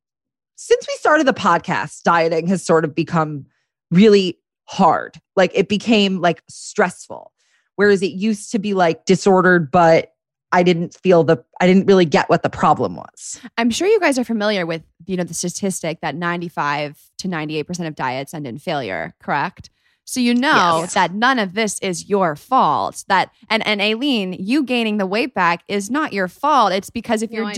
[0.64, 3.44] since we started the podcast, dieting has sort of become
[3.90, 5.20] really hard.
[5.37, 7.33] Like it became like stressful.
[7.77, 10.12] Whereas it used to be like disordered, but
[10.53, 13.40] I didn't feel the, I didn't really get what the problem was.
[13.59, 17.87] I'm sure you guys are familiar with, you know, the statistic that 95 to 98%
[17.87, 19.68] of diets end in failure, correct?
[20.07, 20.94] So you know Yes.
[20.94, 23.05] that none of this is your fault.
[23.09, 26.72] That and and Aleen, you gaining the weight back is not your fault.
[26.72, 27.55] It's because if No, you're I know.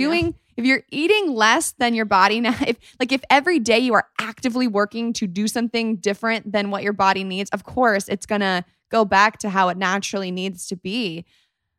[0.57, 4.09] If you're eating less than your body now, if like if every day you are
[4.21, 8.65] actively working to do something different than what your body needs, of course it's gonna
[8.91, 11.25] go back to how it naturally needs to be.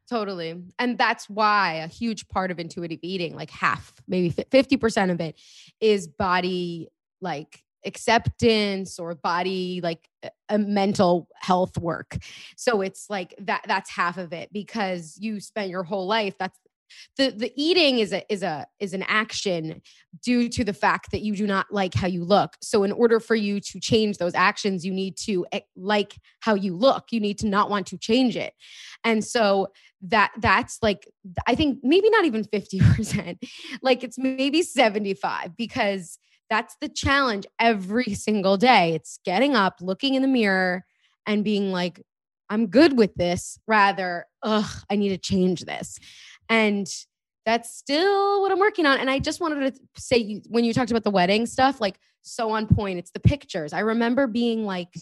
[0.10, 0.56] Totally.
[0.80, 5.38] And that's why a huge part of intuitive eating, like half, maybe 50% of it
[5.82, 6.88] is body
[7.20, 10.10] like acceptance or body like
[10.50, 12.18] a mental health work.
[12.56, 16.58] So it's like that that's half of it because you spent your whole life that's
[17.17, 19.82] the the eating is a is a is an action
[20.23, 22.56] due to the fact that you do not like how you look.
[22.62, 26.56] So in order for you to change those actions, you need to eh, like how
[26.56, 27.06] you look.
[27.12, 28.54] You need to not want to change it.
[29.04, 29.67] And so
[30.02, 31.08] that that's like
[31.47, 33.38] I think maybe not even 50%.
[33.82, 36.19] like it's maybe 75 because
[36.50, 38.93] that's the challenge every single day.
[38.93, 40.86] It's getting up, looking in the mirror
[41.26, 42.02] and being like
[42.50, 46.00] I'm good with this rather ugh, I need to change this.
[46.50, 46.88] And
[47.46, 49.00] that's still what I'm working on.
[49.00, 52.52] And I just wanted to say, when you talked about the wedding stuff, like so
[52.52, 53.74] on point, it's the pictures.
[53.74, 54.94] I remember being like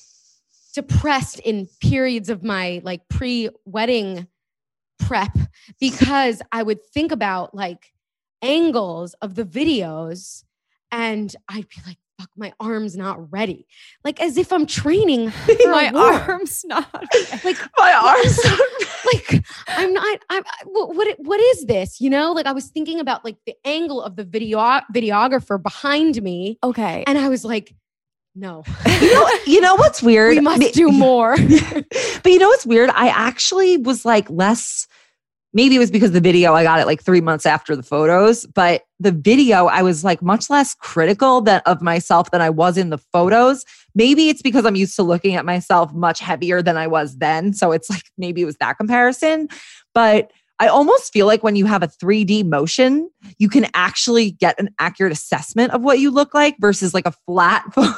[0.74, 4.28] depressed in periods of my like pre wedding
[5.00, 5.36] prep
[5.80, 7.94] because I would think about like
[8.42, 10.44] angles of the videos
[10.92, 13.68] and I'd be like, fuck, my arm's not ready.
[14.04, 15.32] Like as if I'm training
[15.66, 16.88] My arms not
[17.44, 18.40] Like My arms.
[18.46, 18.60] not
[19.14, 20.20] like I'm not.
[20.30, 21.40] I'm I- what, what?
[21.40, 22.00] Is this?
[22.02, 24.60] You know, like I was thinking about like the angle of the video
[24.94, 27.04] videographer behind me, Okay.
[27.08, 27.76] and I was like,
[28.36, 28.64] no.
[29.02, 30.32] You know, you know what's weird?
[30.36, 31.36] we must do more.
[31.38, 32.90] but you know what's weird?
[32.92, 34.88] I actually was like less.
[35.56, 38.46] Maybe it was because the video I got it like three months after the photos,
[38.46, 42.78] but the video I was like much less critical than of myself than I was
[42.78, 43.64] in the photos.
[43.96, 47.54] Maybe it's because I'm used to looking at myself much heavier than I was then,
[47.54, 49.48] so it's like maybe it was that comparison.
[49.94, 54.60] But I almost feel like when you have a 3D motion, you can actually get
[54.60, 57.94] an accurate assessment of what you look like versus like a flat photo.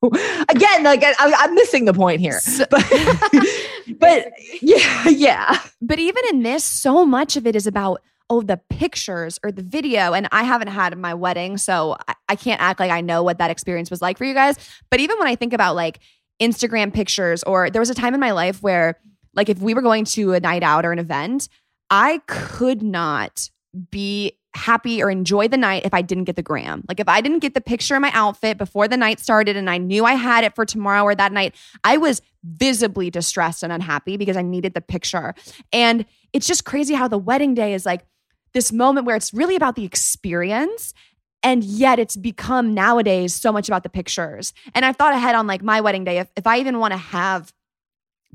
[0.48, 2.84] Again, like I, I'm missing the point here, but
[3.98, 4.32] but
[4.62, 5.58] yeah, yeah.
[5.80, 9.62] But even in this, so much of it is about oh the pictures or the
[9.62, 10.12] video.
[10.12, 13.38] And I haven't had my wedding, so I, I can't act like I know what
[13.38, 14.56] that experience was like for you guys.
[14.90, 15.98] But even when I think about like
[16.40, 19.00] Instagram pictures, or there was a time in my life where
[19.34, 21.48] like if we were going to a night out or an event,
[21.90, 23.50] I could not
[23.90, 26.84] be happy or enjoy the night if I didn't get the gram.
[26.88, 29.68] Like if I didn't get the picture of my outfit before the night started and
[29.68, 33.72] I knew I had it for tomorrow or that night, I was visibly distressed and
[33.72, 35.34] unhappy because I needed the picture.
[35.72, 38.06] And it's just crazy how the wedding day is like
[38.52, 40.94] this moment where it's really about the experience
[41.42, 44.52] and yet it's become nowadays so much about the pictures.
[44.74, 46.98] And I've thought ahead on like my wedding day if if I even want to
[46.98, 47.52] have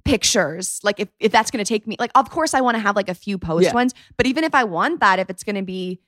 [0.06, 2.80] pictures like if, if that's going to take me like of course i want to
[2.80, 3.74] have like a few post Yeah.
[3.74, 6.00] ones but even if i want that if it's going to be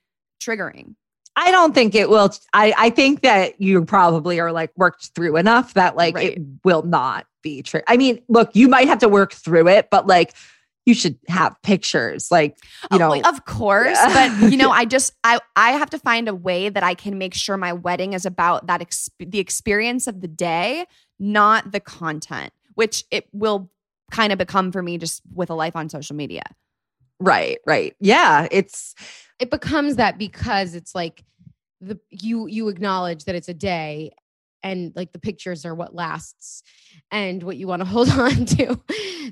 [0.41, 0.95] triggering
[1.38, 2.31] I don't think it will.
[2.53, 6.38] I, I think that you probably are like worked through enough that like Right.
[6.38, 7.81] it will not be true.
[7.89, 10.34] I mean, look, you might have to work through it, but like
[10.86, 12.31] you should have pictures.
[12.31, 14.29] Like, you Oh, know, of course Yeah.
[14.39, 17.17] but you know i just i i have to find a way that i can
[17.17, 20.86] make sure my wedding is about that exp- the experience of the day
[21.19, 23.69] not the content which it will
[24.11, 26.43] kind of become for me just with a life on social media
[27.19, 27.95] right, right.
[27.99, 28.47] Yeah.
[28.51, 28.95] It's,
[29.39, 31.23] it becomes that because it's like
[31.81, 34.11] the you you acknowledge that it's a day
[34.63, 36.63] and like the pictures are what lasts
[37.11, 38.79] and what you want to hold on to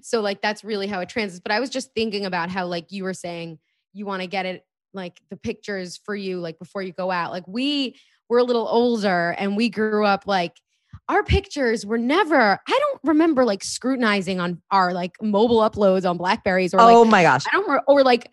[0.02, 2.92] so like that's really how it transits, but i was just thinking about how like
[2.92, 3.58] you were saying
[3.94, 7.32] you want to get it like the pictures for you like before you go out
[7.32, 7.96] like we
[8.28, 10.60] were a little older and we grew up like
[11.10, 16.18] our pictures were never i don't remember like scrutinizing on our like mobile uploads on
[16.18, 17.44] blackberries or oh like oh my gosh.
[17.48, 18.32] I don't re- or like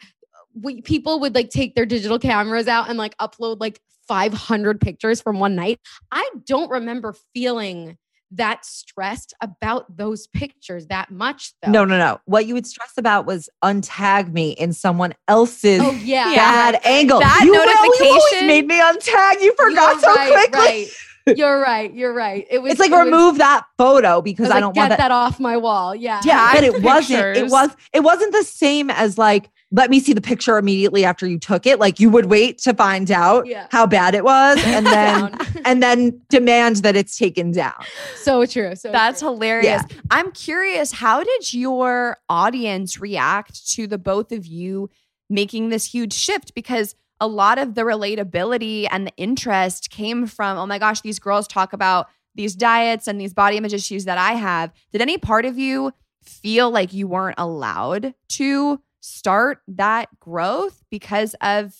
[0.54, 5.20] we people would like take their digital cameras out and like upload like 500 pictures
[5.20, 5.78] from one night.
[6.10, 7.96] I don't remember feeling
[8.32, 11.70] that stressed about those pictures that much though.
[11.70, 12.20] No, no, no.
[12.26, 16.34] What you would stress about was untag me in someone else's Oh yeah.
[16.34, 17.20] bad angle.
[17.20, 19.40] That you, really always notification- made me untag.
[19.42, 20.60] You forgot You're so right, quickly.
[20.60, 20.86] right.
[21.36, 21.92] You're right.
[21.94, 22.46] You're right.
[22.50, 24.80] It was It's like it was- remove that photo because was I, like, don't get
[24.80, 24.98] want that.
[24.98, 25.10] that.
[25.10, 25.94] off my wall.
[25.94, 26.20] Yeah.
[26.24, 27.36] Yeah, but it wasn't.
[27.36, 27.70] It was.
[27.92, 31.64] It wasn't the same as like let me see the picture immediately after you took
[31.64, 31.78] it.
[31.78, 33.68] Like you would wait to find out Yeah.
[33.70, 37.74] how bad it was, and then and then demand that it's taken down.
[38.16, 38.74] so true.
[38.74, 39.30] So That's true.
[39.30, 39.82] hilarious.
[40.10, 44.90] I'm curious, how did your audience react to the both of you
[45.28, 46.52] making this huge shift?
[46.54, 51.18] Because a lot of the relatability and the interest came from, oh my gosh, these
[51.18, 54.72] girls talk about these diets and these body image issues that I have.
[54.92, 61.34] Did any part of you feel like you weren't allowed to start that growth because
[61.40, 61.74] of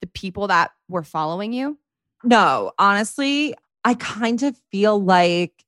[0.00, 1.78] the people that were following you?
[2.22, 3.54] No, honestly,
[3.84, 5.64] I kind of feel like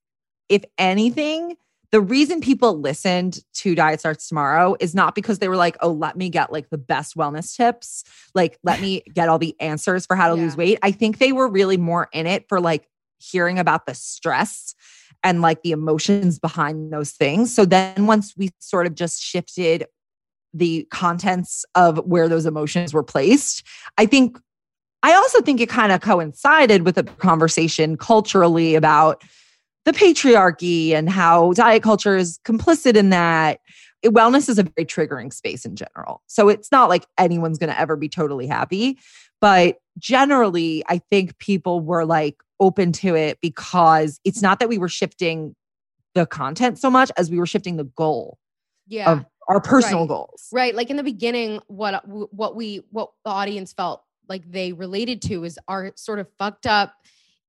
[0.49, 1.57] if anything,
[1.93, 5.93] the reason people listened to Diet Starts Tomorrow is not because they were like, oh,
[5.93, 8.05] let me get like the best wellness tips.
[8.35, 10.43] Like, let me get all the answers for how to Yeah.
[10.45, 10.79] lose weight.
[10.83, 14.75] I think they were really more in it for like hearing about the stress
[15.23, 17.55] and like the emotions behind those things.
[17.55, 19.87] So then once we sort of just shifted
[20.53, 23.63] the contents of where those emotions were placed,
[23.99, 24.39] I think
[25.03, 29.23] I also think it kind of coincided with a conversation culturally about
[29.87, 33.61] the patriarchy and how diet culture is complicit in that.
[34.03, 36.23] It- wellness is a very triggering space in general.
[36.27, 38.99] So it's not like anyone's going to ever be totally happy.
[39.41, 44.77] But generally, I think people were like open to it because it's not that we
[44.77, 45.55] were shifting
[46.15, 48.39] the content so much as we were shifting the goal
[48.87, 49.11] yeah.
[49.13, 50.09] of our personal Right.
[50.09, 50.49] goals.
[50.53, 50.75] Right.
[50.75, 55.45] Like in the beginning, what what we what the audience felt like they related to
[55.45, 56.95] is our sort of fucked up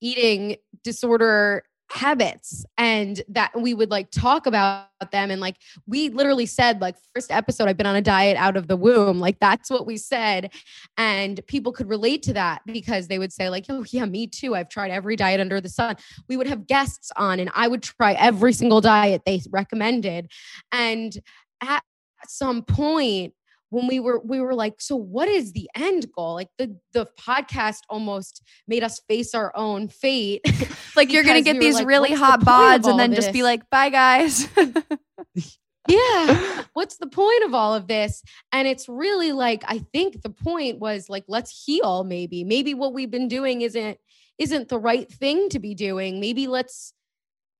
[0.01, 5.31] eating disorder habits and that we would like talk about them.
[5.31, 8.67] And like we literally said like first episode I've been on a diet out of
[8.67, 9.19] the womb.
[9.19, 10.53] Like that's what we said.
[10.97, 14.55] And people could relate to that because they would say like oh yeah me too.
[14.55, 15.95] I've tried every diet under the sun.
[16.27, 20.29] We would have guests on and I would try every single diet they recommended.
[20.71, 21.17] And
[21.61, 21.83] at
[22.27, 23.33] some point
[23.69, 26.35] when we were we were like so what is the end goal?
[26.35, 30.41] Like the the podcast almost made us face our own fate.
[30.95, 33.69] Like you're gonna get we these like, really hot bods and then just be like,
[33.69, 34.47] bye guys.
[35.87, 36.63] yeah.
[36.73, 38.23] What's the point of all of this?
[38.51, 42.43] And it's really like i think the point was like let's heal maybe.
[42.43, 43.99] Maybe what we've been doing isn't
[44.39, 46.19] isn't the right thing to be doing.
[46.19, 46.93] Maybe let's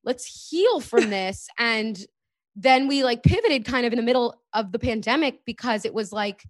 [0.03, 1.99] let's heal from this and
[2.59, 6.11] then we like pivoted kind of in the middle of the pandemic because it was
[6.11, 6.43] like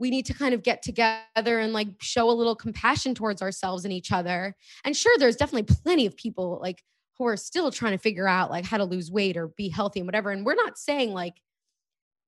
[0.00, 3.84] we need to kind of get together and like show a little compassion towards ourselves
[3.84, 6.82] and each other and sure there's definitely plenty of people like
[7.18, 10.00] who are still trying to figure out like how to lose weight or be healthy
[10.00, 10.30] and whatever.
[10.30, 11.34] And we're not saying like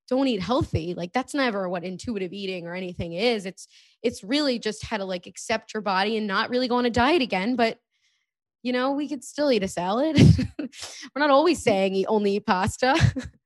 [0.08, 0.94] don't eat healthy.
[0.94, 3.44] Like that's never what intuitive eating or anything is.
[3.44, 3.66] It's
[4.02, 6.90] it's really just how to like accept your body and not really go on a
[6.90, 7.56] diet again.
[7.56, 7.78] But
[8.62, 10.16] you know, we could still eat a salad.
[10.58, 10.68] we're
[11.16, 12.96] not always saying eat only eat pasta.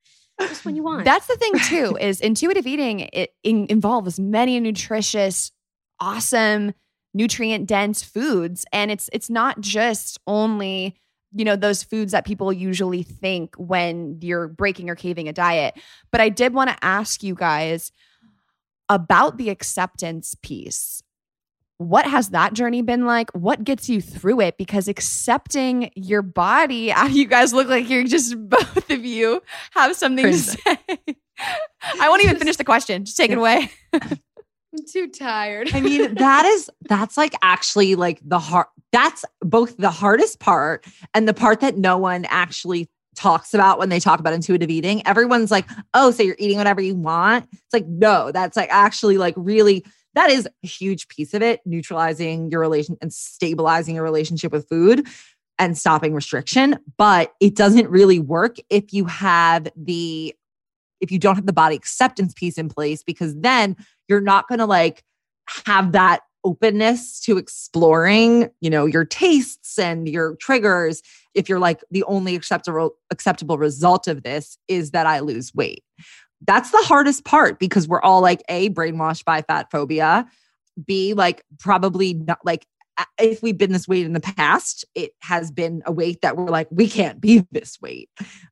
[0.41, 1.05] just when you want.
[1.05, 1.97] That's the thing too.
[2.01, 5.53] Is intuitive eating it in, involves many nutritious,
[5.99, 6.73] awesome,
[7.15, 10.97] nutrient dense foods, and it's it's not just only
[11.33, 15.75] you know those foods that people usually think when you're breaking or caving a diet.
[16.11, 17.93] But I did want to ask you guys
[18.89, 21.03] about the acceptance piece.
[21.81, 23.31] What has that journey been like?
[23.31, 24.59] What gets you through it?
[24.59, 29.97] Because accepting your body, ah, you guys look like you're just both of you have
[29.97, 30.59] something to say.
[31.99, 33.07] I won't even finish the question.
[33.07, 33.71] Just take it away.
[33.95, 34.11] I'm
[34.93, 35.71] too tired.
[35.73, 40.85] I mean, that is that's like actually like the hard that's both the hardest part
[41.15, 45.05] and the part that no one actually talks about when they talk about intuitive eating.
[45.07, 45.65] Everyone's like,
[45.95, 49.83] "Oh, so you're eating whatever you want?" It's like, "No, that's like actually like really
[50.15, 54.69] that is a huge piece of it, neutralizing your relation and stabilizing your relationship with
[54.69, 55.07] food
[55.59, 60.35] and stopping restriction, but it doesn't really work if you have the
[61.01, 63.77] if you don't have the body acceptance piece in place because then
[64.09, 65.03] you're not going to like
[65.67, 71.03] have that openness to exploring you know your tastes and your triggers
[71.35, 75.85] if you're like the only acceptable acceptable result of this is that i lose weight
[76.47, 80.27] that's the hardest part because we're all like a brainwashed by fat phobia
[80.87, 82.67] b like probably not like
[83.19, 86.47] if we've been this weight in the past it has been a weight that we're
[86.47, 88.09] like we can't be this weight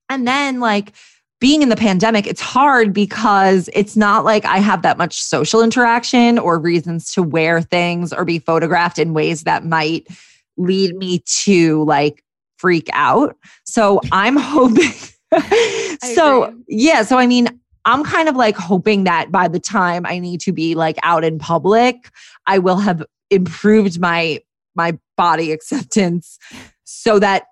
[0.08, 0.92] and then like
[1.40, 5.62] being in the pandemic, it's hard because it's not like I have that much social
[5.62, 10.08] interaction or reasons to wear things or be photographed in ways that might
[10.56, 12.24] lead me to like
[12.56, 13.36] freak out.
[13.64, 14.90] So I'm hoping.
[16.14, 16.64] so, agree.
[16.68, 17.02] yeah.
[17.02, 20.52] So, I mean, I'm kind of like hoping that by the time I need to
[20.52, 22.10] be like out in public,
[22.46, 24.40] I will have improved my
[24.74, 26.38] my body acceptance
[26.84, 27.46] so that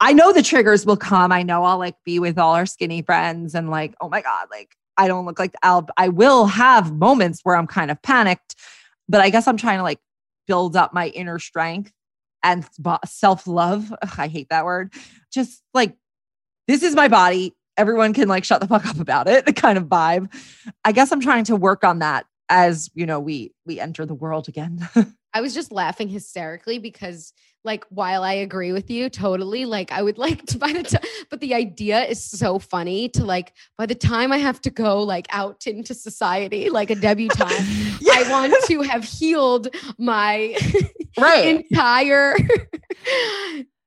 [0.00, 1.32] I know the triggers will come.
[1.32, 4.48] I know I'll like be with all our skinny friends and like, oh my God,
[4.50, 8.56] like I don't look like I'll I will have moments where I'm kind of panicked,
[9.08, 10.00] but I guess I'm trying to like
[10.46, 11.92] build up my inner strength
[12.42, 12.66] and
[13.06, 13.92] self love.
[14.18, 14.92] I hate that word.
[15.32, 15.96] Just like
[16.68, 17.54] this is my body.
[17.76, 19.46] Everyone can like shut the fuck up about it.
[19.46, 20.32] The kind of vibe.
[20.84, 24.14] I guess I'm trying to work on that as you know we we enter the
[24.14, 24.88] world again.
[25.36, 30.00] I was just laughing hysterically because, like, while I agree with you totally, like, I
[30.02, 33.84] would like to by the time, but the idea is so funny to like, by
[33.84, 37.52] the time I have to go like out into society, like a debutante,
[38.10, 39.68] I want to have healed
[39.98, 40.56] my
[41.18, 41.66] right.
[41.70, 42.36] entire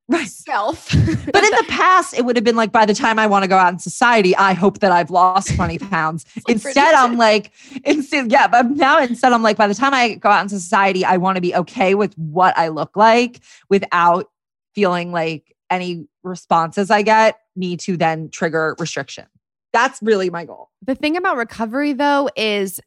[0.10, 0.28] Right.
[0.28, 0.90] self.
[0.92, 3.48] but in the past, it would have been like, by the time I want to
[3.48, 6.26] go out in society, I hope that I've lost 20 pounds.
[6.48, 7.52] instead, I'm like,
[7.86, 11.06] instead, yeah, but now instead, I'm like, by the time I go out into society,
[11.06, 13.40] I want to be okay with what I look like
[13.70, 14.30] without
[14.74, 19.26] feeling like any responses I get need to then trigger restriction.
[19.72, 20.70] That's really my goal.
[20.82, 22.80] The thing about recovery, though, is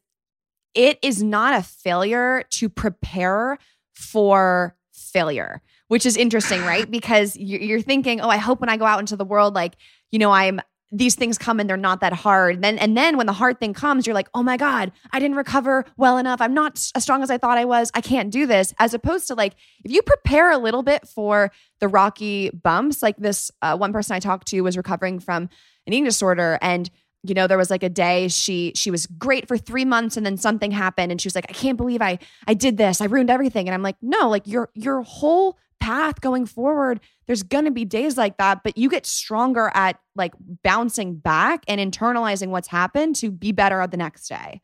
[0.73, 3.57] it is not a failure to prepare
[3.93, 5.61] for failure,
[5.93, 6.89] which is interesting, right?
[6.89, 9.75] Because you're, thinking, oh, I hope when I go out into the world, like,
[10.09, 10.59] you know, I'm
[10.91, 12.63] these things come and they're not that hard.
[12.63, 15.37] Then and then when the hard thing comes, you're like, oh my God, I didn't
[15.37, 16.41] recover well enough.
[16.41, 17.91] I'm not as strong as I thought I was.
[17.93, 18.73] I can't do this.
[18.79, 23.17] As opposed to like, if you prepare a little bit for the rocky bumps, like
[23.17, 25.43] this uh, one person I talked to was recovering from
[25.85, 26.89] an eating disorder and
[27.21, 30.25] you know there was like a day she she was great for 3 months and
[30.25, 32.17] then something happened and she was like I can't believe I
[32.47, 36.21] I did this I ruined everything and I'm like no like your your whole path
[36.21, 40.33] going forward there's going to be days like that but you get stronger at like
[40.63, 44.61] bouncing back and internalizing what's happened to be better at the next day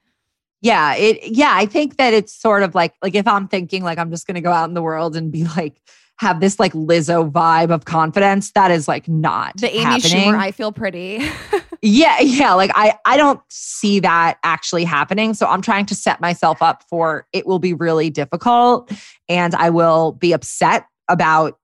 [0.62, 3.98] Yeah, it yeah, I think that it's sort of like like if I'm thinking like
[3.98, 5.82] I'm just going to go out in the world and be like
[6.18, 10.34] have this like Lizzo vibe of confidence, that is like not the Amy happening.
[10.34, 11.26] Schumer I feel pretty
[11.82, 12.54] yeah, yeah.
[12.54, 15.34] Like I, I don't see that actually happening.
[15.34, 18.92] So I'm trying to set myself up for it will be really difficult
[19.30, 21.60] and I will be upset about,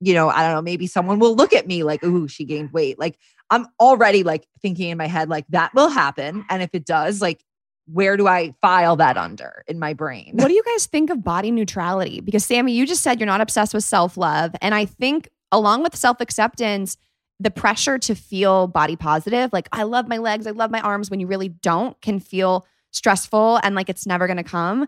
[0.00, 2.72] you know, I don't know, maybe someone will look at me like, ooh, she gained
[2.72, 2.98] weight.
[2.98, 3.18] Like
[3.50, 6.44] I'm already like thinking in my head, like that will happen.
[6.50, 7.44] And if it does, like,
[7.86, 10.32] where do I file that under in my brain?
[10.34, 12.20] What do you guys think of body neutrality?
[12.20, 14.52] Because Sami, you just said you're not obsessed with self love.
[14.60, 16.96] And I think along with self acceptance,
[17.40, 21.10] the pressure to feel body positive, like I love my legs, I love my arms,
[21.10, 24.86] when you really don't, can feel stressful and like it's never gonna come.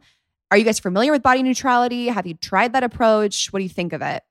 [0.54, 2.06] Are you guys familiar with body neutrality?
[2.06, 3.48] Have you tried that approach?
[3.48, 4.22] What do you think of it?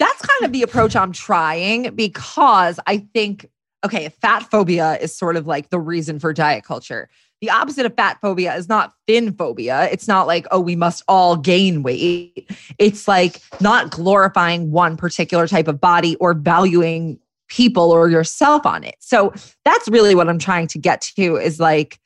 [0.00, 3.48] That's kind of the approach I'm trying because I think,
[3.84, 7.08] okay, fat phobia is sort of like the reason for diet culture.
[7.40, 9.88] The opposite of fat phobia is not thin phobia.
[9.92, 12.50] It's not like, oh, we must all gain weight.
[12.80, 18.82] It's like not glorifying one particular type of body or valuing people or yourself on
[18.82, 18.96] it.
[18.98, 19.32] So
[19.64, 22.00] that's really what I'm trying to get to is like,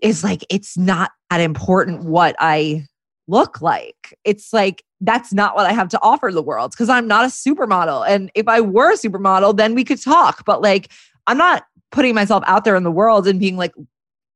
[0.00, 2.86] is like, it's not that important what I
[3.26, 4.16] look like.
[4.24, 7.28] It's like, that's not what I have to offer the world because I'm not a
[7.28, 8.08] supermodel.
[8.08, 10.44] And if I were a supermodel, then we could talk.
[10.44, 10.90] But like,
[11.26, 13.74] I'm not putting myself out there in the world and being like,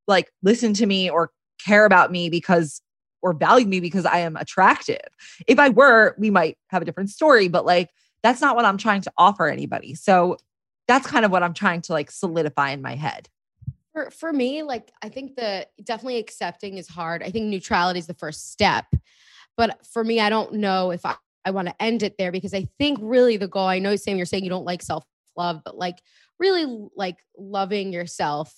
[0.07, 1.31] like, listen to me or
[1.65, 2.83] care about me because
[3.23, 4.99] or value me because I am attractive.
[5.47, 7.91] If I were, we might have a different story, but like
[8.23, 9.95] that's not what I'm trying to offer anybody.
[9.95, 10.37] So
[10.89, 13.29] that's kind of what I'm trying to like solidify in my head.
[13.93, 17.23] For, for me, like I think the definitely accepting is hard.
[17.23, 18.87] I think neutrality is the first step.
[19.57, 21.15] But for me, I don't know if I,
[21.45, 24.17] I want to end it there because I think really the goal, I know Sam,
[24.17, 25.99] you're saying you don't like self-love, but like
[26.39, 28.55] really like loving yourself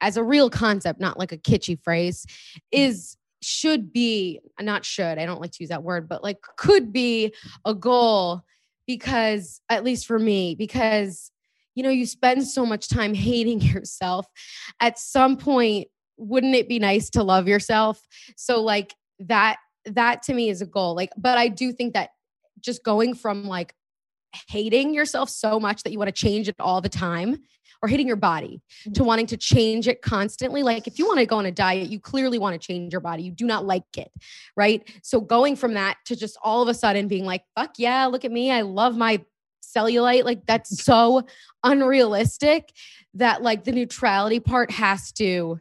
[0.00, 2.26] as a real concept, not like a kitschy phrase,
[2.72, 6.92] is should be not should, I don't like to use that word, but like could
[6.92, 7.32] be
[7.64, 8.42] a goal
[8.86, 11.30] because at least for me because
[11.78, 14.26] you know you spend so much time hating yourself
[14.80, 18.04] at some point wouldn't it be nice to love yourself
[18.36, 19.56] so like that
[19.86, 22.10] that to me is a goal like but i do think that
[22.60, 23.72] just going from like
[24.48, 27.38] hating yourself so much that you want to change it all the time
[27.80, 29.04] or hitting your body to Mm-hmm.
[29.04, 30.62] wanting to change it constantly.
[30.64, 33.00] Like if you want to go on a diet, you clearly want to change your
[33.00, 33.22] body.
[33.22, 34.10] You do not like it.
[34.56, 34.82] Right.
[35.02, 38.24] So going from that to just all of a sudden being like, fuck yeah, look
[38.24, 38.50] at me.
[38.50, 39.24] I love my
[39.62, 40.24] cellulite.
[40.24, 41.26] Like that's so
[41.64, 42.72] unrealistic
[43.14, 45.60] that like the neutrality part has to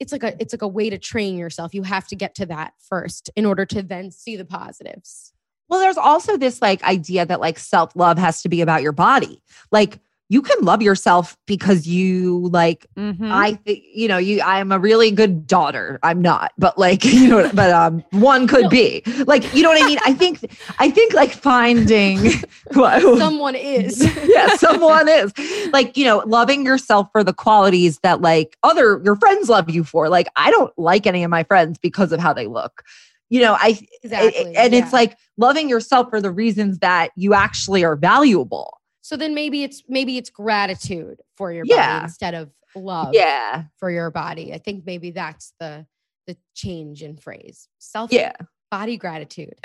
[0.00, 1.74] it's like a it's like a way to train yourself.
[1.74, 5.32] You have to get to that first in order to then see the positives.
[5.68, 8.92] Well, there's also this like idea that like self love has to be about your
[8.92, 9.42] body.
[9.70, 10.00] Like
[10.30, 13.30] you can love yourself because you like Mhm.
[13.30, 15.98] I think you know you I'm a really good daughter.
[16.02, 19.02] I'm not, but like you know, but um one could be.
[19.26, 19.98] Like you know what I mean?
[20.04, 20.40] I think
[20.78, 22.30] I think like finding
[23.18, 24.04] Someone is.
[24.24, 25.32] yeah, someone is.
[25.72, 29.82] Like, you know, loving yourself for the qualities that like other your friends love you
[29.84, 30.08] for.
[30.08, 32.82] Like I don't like any of my friends because of how they look.
[33.30, 34.78] You know, I Exactly, and yeah.
[34.80, 38.77] it's like loving yourself for the reasons that you actually are valuable.
[39.08, 41.94] So then maybe it's maybe it's gratitude for your Yeah.
[42.00, 43.64] body instead of love Yeah.
[43.78, 44.52] for your body.
[44.52, 45.86] I think maybe that's the
[46.26, 47.68] the change in phrase.
[47.78, 48.32] Self Yeah.
[48.70, 49.54] body gratitude.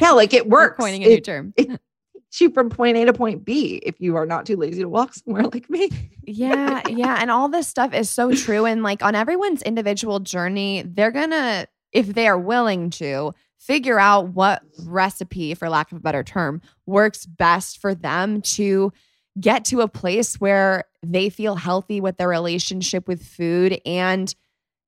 [0.00, 0.76] Yeah, like it We're works.
[0.78, 1.52] coining a new term.
[1.56, 4.88] takes you from point A to point B if you are not too lazy to
[4.88, 5.88] walk somewhere like me.
[6.26, 7.16] yeah, yeah.
[7.20, 8.66] And all this stuff is so true.
[8.66, 14.30] And like on everyone's individual journey, they're gonna, if they are willing to, figure out
[14.30, 18.92] what recipe, for lack of a better term, works best for them to
[19.38, 24.34] get to a place where they feel healthy with their relationship with food and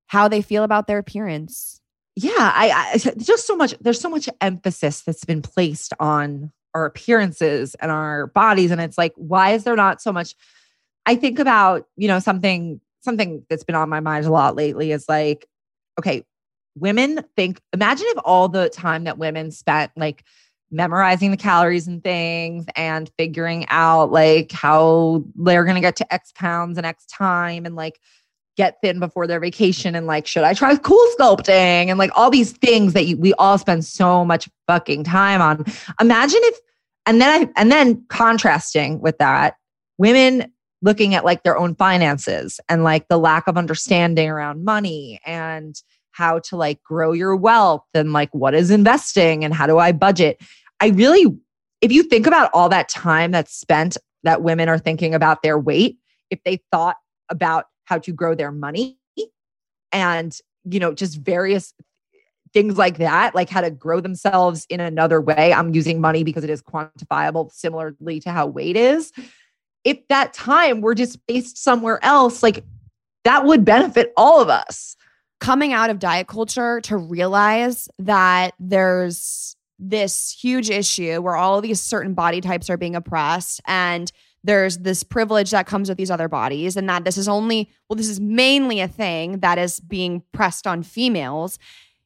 [0.06, 1.80] how they feel about their appearance.
[2.16, 6.86] yeah I, I just so much there's so much emphasis that's been placed on our
[6.86, 10.34] appearances and our bodies and it's like why is there not so much
[11.06, 14.92] i think about you know something something that's been on my mind a lot lately
[14.92, 15.46] is like
[15.98, 16.24] okay
[16.74, 20.24] women think imagine if all the time that women spent like
[20.70, 26.14] memorizing the calories and things and figuring out like how they're going to get to
[26.14, 28.00] x pounds and x time and like
[28.56, 32.30] get thin before their vacation and like should i try cool sculpting and like all
[32.30, 35.64] these things that you, we all spend so much fucking time on.
[36.00, 36.58] Imagine if
[37.06, 39.54] and then i and then contrasting with that
[39.98, 40.50] women
[40.82, 45.80] looking at like their own finances and like the lack of understanding around money and
[46.12, 49.92] how to like grow your wealth and like what is investing and how do i
[49.92, 50.40] budget
[50.80, 51.26] i really
[51.80, 55.58] if you think about all that time that's spent that women are thinking about their
[55.58, 55.98] weight
[56.30, 56.96] if they thought
[57.28, 58.98] about how to grow their money
[59.92, 61.74] and you know just various
[62.52, 66.44] things like that like how to grow themselves in another way i'm using money because
[66.44, 69.12] it is quantifiable similarly to how weight is
[69.84, 72.64] if that time were just based somewhere else, like
[73.24, 74.96] that would benefit all of us.
[75.42, 81.80] Coming out of diet culture to realize that there's this huge issue where all these
[81.80, 84.12] certain body types are being oppressed and
[84.44, 87.96] there's this privilege that comes with these other bodies and that this is only well
[87.96, 91.58] this is mainly a thing that is being pressed on females.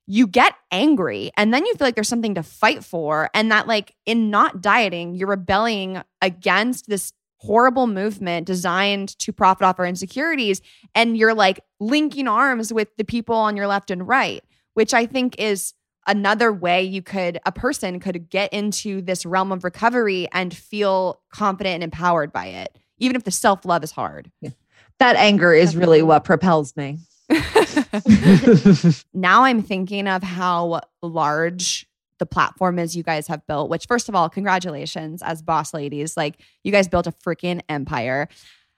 [0.07, 3.67] You get angry and then you feel like there's something to fight for and that
[3.67, 7.13] like in not dieting you're rebelling against this
[7.47, 10.61] horrible movement designed to profit off our insecurities
[10.95, 14.43] and you're like linking arms with the people on your left and right
[14.75, 15.73] which i think is
[16.09, 21.21] another way you could a person could get into this realm of recovery and feel
[21.31, 24.51] confident and empowered by it even if the self-love is hard yeah.
[24.99, 25.99] that anger is Definitely.
[25.99, 26.99] really what propels me
[29.15, 31.86] now i'm thinking of how large
[32.19, 36.17] the platform is you guys have built which first of all congratulations as boss ladies
[36.17, 38.29] like you guys built a freaking empire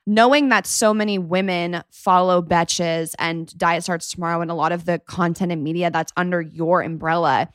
[0.09, 4.87] knowing that so many women follow Betches and Diet Starts Tomorrow and a lot of
[4.87, 7.51] the content and media that's under your umbrella,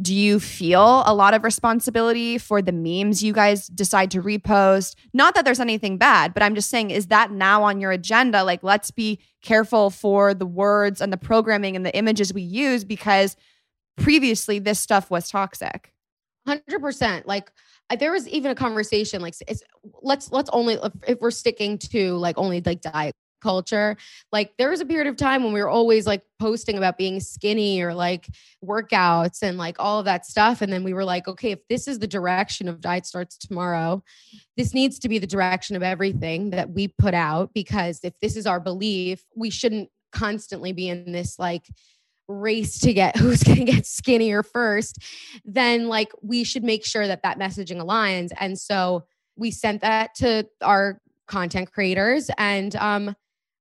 [0.00, 4.94] do you feel a lot of responsibility for the memes you guys decide to repost?
[5.12, 8.42] Not that there's anything bad, but I'm just saying, is that now on your agenda?
[8.42, 12.82] Like, let's be careful for the words and the programming and the images we use
[12.82, 13.36] because
[13.96, 15.92] previously this stuff was toxic.
[16.48, 17.22] 100%.
[17.26, 17.50] Like,
[17.98, 19.34] there was even a conversation like
[20.02, 23.94] let's let's only if we're sticking to like only like diet culture
[24.32, 27.20] like there was a period of time when we were always like posting about being
[27.20, 28.26] skinny or like
[28.64, 31.86] workouts and like all of that stuff and then we were like okay if this
[31.86, 34.02] is the direction of diet starts tomorrow
[34.56, 38.34] this needs to be the direction of everything that we put out because if this
[38.34, 41.66] is our belief we shouldn't constantly be in this like
[42.28, 44.98] race to get who's going to get skinnier first,
[45.44, 48.30] then like we should make sure that that messaging aligns.
[48.38, 49.04] And so
[49.36, 53.16] we sent that to our content creators and um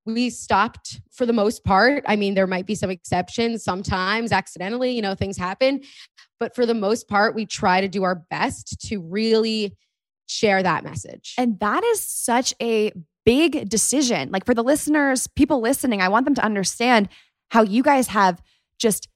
[0.05, 2.03] we stopped for the most part.
[2.07, 5.81] I mean, there might be some exceptions sometimes accidentally, you know, things happen.
[6.39, 9.77] But for the most part, we try to do our best to really
[10.25, 11.35] share that message.
[11.37, 12.91] And that is such a
[13.25, 14.29] big decision.
[14.31, 17.07] Like for the listeners, people listening, I want them to understand
[17.51, 18.41] how you guys have
[18.83, 19.09] just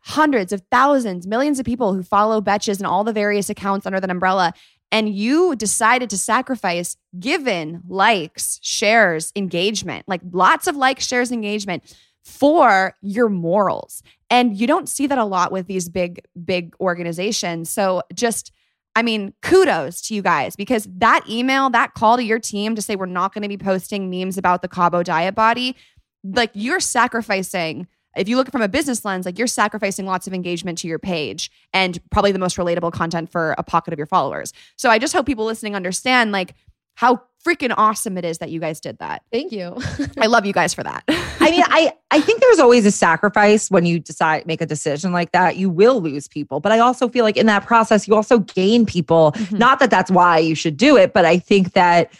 [0.00, 4.00] hundreds of thousands, millions of people who follow Betches and all the various accounts under
[4.00, 4.54] that umbrella.
[4.90, 11.94] And you decided to sacrifice given likes, shares, engagement, like lots of likes, shares, engagement
[12.24, 14.02] for your morals.
[14.30, 17.68] And you don't see that a lot with these big, big organizations.
[17.68, 18.52] So just,
[18.96, 22.82] I mean, kudos to you guys because that email, that call to your team to
[22.82, 25.76] say we're not going to be posting memes about the Cabo diet body,
[26.24, 27.86] like you're sacrificing
[28.16, 30.98] if you look from a business lens, like you're sacrificing lots of engagement to your
[30.98, 34.52] page and probably the most relatable content for a pocket of your followers.
[34.76, 36.54] So I just hope people listening understand like
[36.94, 39.22] how freaking awesome it is that you guys did that.
[39.32, 39.76] Thank you.
[40.18, 41.04] I love you guys for that.
[41.08, 45.12] I mean, I I think there's always a sacrifice when you decide make a decision
[45.12, 45.56] like that.
[45.56, 48.84] You will lose people, but I also feel like in that process you also gain
[48.84, 49.32] people.
[49.32, 49.58] Mm-hmm.
[49.58, 52.12] Not that that's why you should do it, but I think that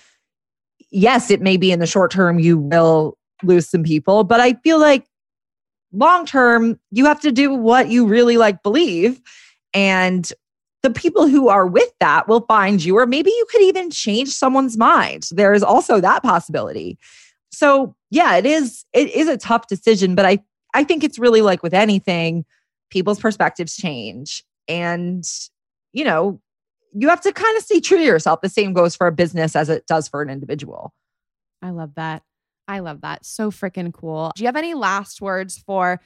[0.91, 4.55] yes, it may be in the short term you will lose some people, but I
[4.55, 5.05] feel like
[5.93, 9.21] long term, you have to do what you really like believe.
[9.75, 10.31] And
[10.83, 14.29] the people who are with that will find you, or maybe you could even change
[14.29, 15.29] someone's mind.
[15.31, 16.99] There is also that possibility.
[17.51, 20.39] So yeah, it is it is a tough decision, but I
[20.75, 22.45] I think it's really like with anything,
[22.91, 24.45] people's perspectives change.
[24.69, 25.25] And
[25.93, 26.41] you know,
[26.95, 28.41] you have to kind of stay true to yourself.
[28.41, 30.93] The same goes for a business as it does for an individual.
[31.61, 32.23] I love that.
[32.69, 33.25] I love that.
[33.25, 34.31] So freaking cool.
[34.37, 36.01] Do you have any last words for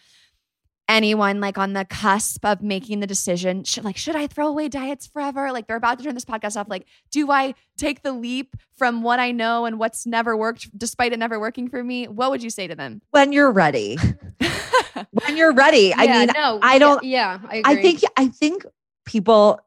[0.88, 3.64] anyone like on the cusp of making the decision?
[3.64, 5.50] Should like, should I throw away diets forever?
[5.52, 6.68] Like they're about to turn this podcast off.
[6.68, 11.12] Like, do I take the leap from what I know and what's never worked despite
[11.12, 12.06] it never working for me?
[12.06, 13.02] What would you say to them?
[13.10, 13.98] When you're ready.
[15.10, 15.88] when you're ready.
[15.88, 18.64] Yeah, I mean, no, I don't yeah, I, I think I think
[19.04, 19.58] people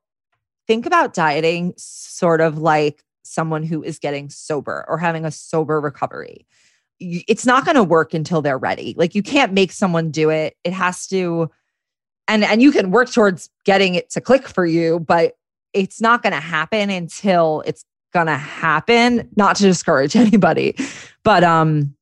[0.67, 5.81] think about dieting sort of like someone who is getting sober or having a sober
[5.81, 6.45] recovery
[6.99, 8.95] it's not going to work until they're ready.
[8.97, 10.55] Like you can't make someone do it.
[10.63, 11.49] It has to
[12.27, 15.37] and and you can work towards getting it to click for you, but
[15.73, 17.83] it's not going to happen until it's
[18.13, 20.75] going to happen, not to discourage anybody.
[21.23, 21.95] But um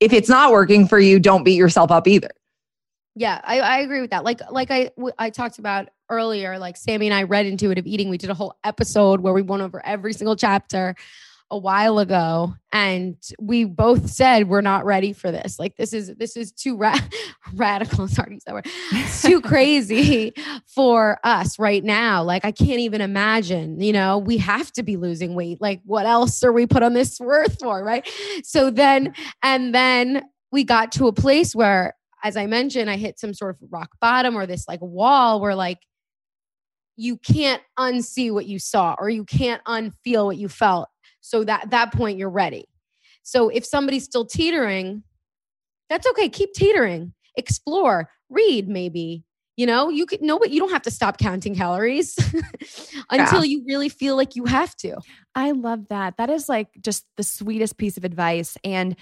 [0.00, 2.30] if it's not working for you, don't beat yourself up either.
[3.14, 4.24] Yeah, I, I agree with that.
[4.24, 8.08] Like like I I talked about earlier, like Sami and I read intuitive eating.
[8.08, 10.96] We did a whole episode where we went over every single chapter
[11.52, 15.58] a while ago and we both said we're not ready for this.
[15.58, 16.98] Like this is this is too ra-
[17.54, 20.32] radical sorry that word it's too crazy
[20.66, 22.24] for us right now.
[22.24, 25.60] Like i can't even imagine you know we have to be losing weight.
[25.60, 28.08] Like what else are we put on this earth for right?
[28.42, 31.94] So then and then we got to a place where
[32.24, 35.54] as i mentioned i hit some sort of rock bottom or this like wall where
[35.54, 35.78] like
[36.96, 40.88] you can't unsee what you saw or you can't unfeel what you felt
[41.22, 42.68] so that that point you're ready.
[43.22, 45.02] So if somebody's still teetering,
[45.88, 46.28] that's okay.
[46.28, 47.14] Keep teetering.
[47.36, 49.24] Explore, read maybe.
[49.56, 52.16] You know, you could know, but you don't have to stop counting calories
[53.10, 53.50] until yeah.
[53.50, 54.98] you really feel like you have to.
[55.34, 56.16] I love that.
[56.16, 58.56] That is like just the sweetest piece of advice.
[58.64, 58.96] And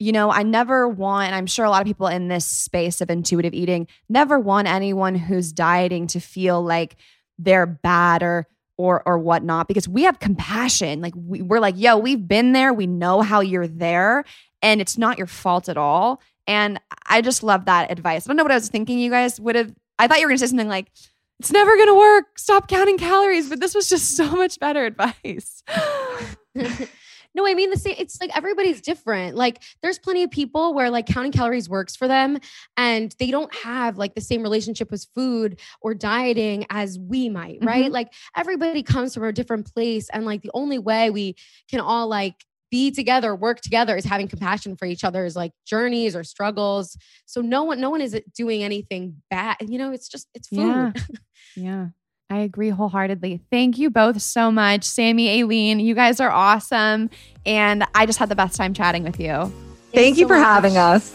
[0.00, 3.08] you know, I never want, I'm sure a lot of people in this space of
[3.08, 6.96] intuitive eating never want anyone who's dieting to feel like
[7.38, 11.00] they're bad or or or whatnot because we have compassion.
[11.00, 12.72] Like we, we're like yo we've been there.
[12.72, 14.24] We know how you're there
[14.60, 16.20] and it's not your fault at all.
[16.46, 18.26] And i just love that advice.
[18.26, 20.30] I don't know what i was thinking you guys would have i thought you were
[20.30, 20.90] going to say something like
[21.38, 22.38] it's never going to work.
[22.38, 25.62] Stop counting calories but this was just so much better advice
[27.34, 27.94] No, I mean the same.
[27.98, 29.36] It's like everybody's different.
[29.36, 32.38] Like there's plenty of people where like counting calories works for them
[32.76, 37.58] and they don't have like the same relationship with food or dieting as we might,
[37.62, 37.84] right?
[37.84, 37.94] Mm-hmm.
[37.94, 40.08] Like everybody comes from a different place.
[40.10, 41.36] And like the only way we
[41.70, 42.34] can all like
[42.70, 46.96] be together, work together is having compassion for each other's like journeys or struggles.
[47.26, 49.56] So no one, no one is doing anything bad.
[49.60, 50.94] You know, it's just, it's food.
[51.54, 51.64] Yeah.
[51.64, 51.86] yeah.
[52.32, 53.42] I agree wholeheartedly.
[53.50, 54.84] Thank you both so much.
[54.84, 57.10] Sami, Aleen, you guys are awesome.
[57.44, 59.28] And I just had the best time chatting with you.
[59.28, 59.52] Thank
[59.92, 60.46] Thanks you so for much.
[60.46, 61.14] having us.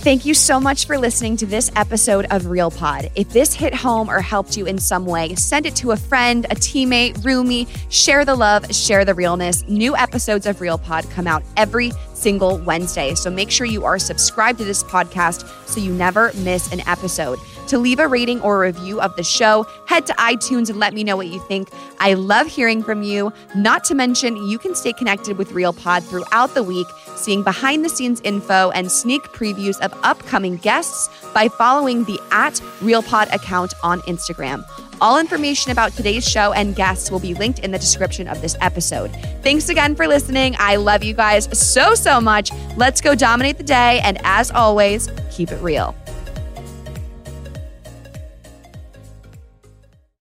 [0.00, 3.08] Thank you so much for listening to this episode of Real Pod.
[3.14, 6.44] If this hit home or helped you in some way, send it to a friend,
[6.46, 7.68] a teammate, roomie.
[7.88, 9.66] Share the love, share the realness.
[9.68, 13.14] New episodes of Real Pod come out every single Wednesday.
[13.14, 17.38] So make sure you are subscribed to this podcast so you never miss an episode.
[17.68, 20.94] To leave a rating or a review of the show, head to iTunes and let
[20.94, 21.68] me know what you think.
[21.98, 23.32] I love hearing from you.
[23.56, 26.86] Not to mention, you can stay connected with Real Pod throughout the week,
[27.16, 32.60] seeing behind the scenes info and sneak previews of upcoming guests by following the at
[32.80, 34.64] Real Pod account on Instagram.
[35.00, 38.56] All information about today's show and guests will be linked in the description of this
[38.60, 39.10] episode.
[39.42, 40.54] Thanks again for listening.
[40.58, 42.50] I love you guys so, so much.
[42.76, 44.00] Let's go dominate the day.
[44.04, 45.94] And as always, keep it real.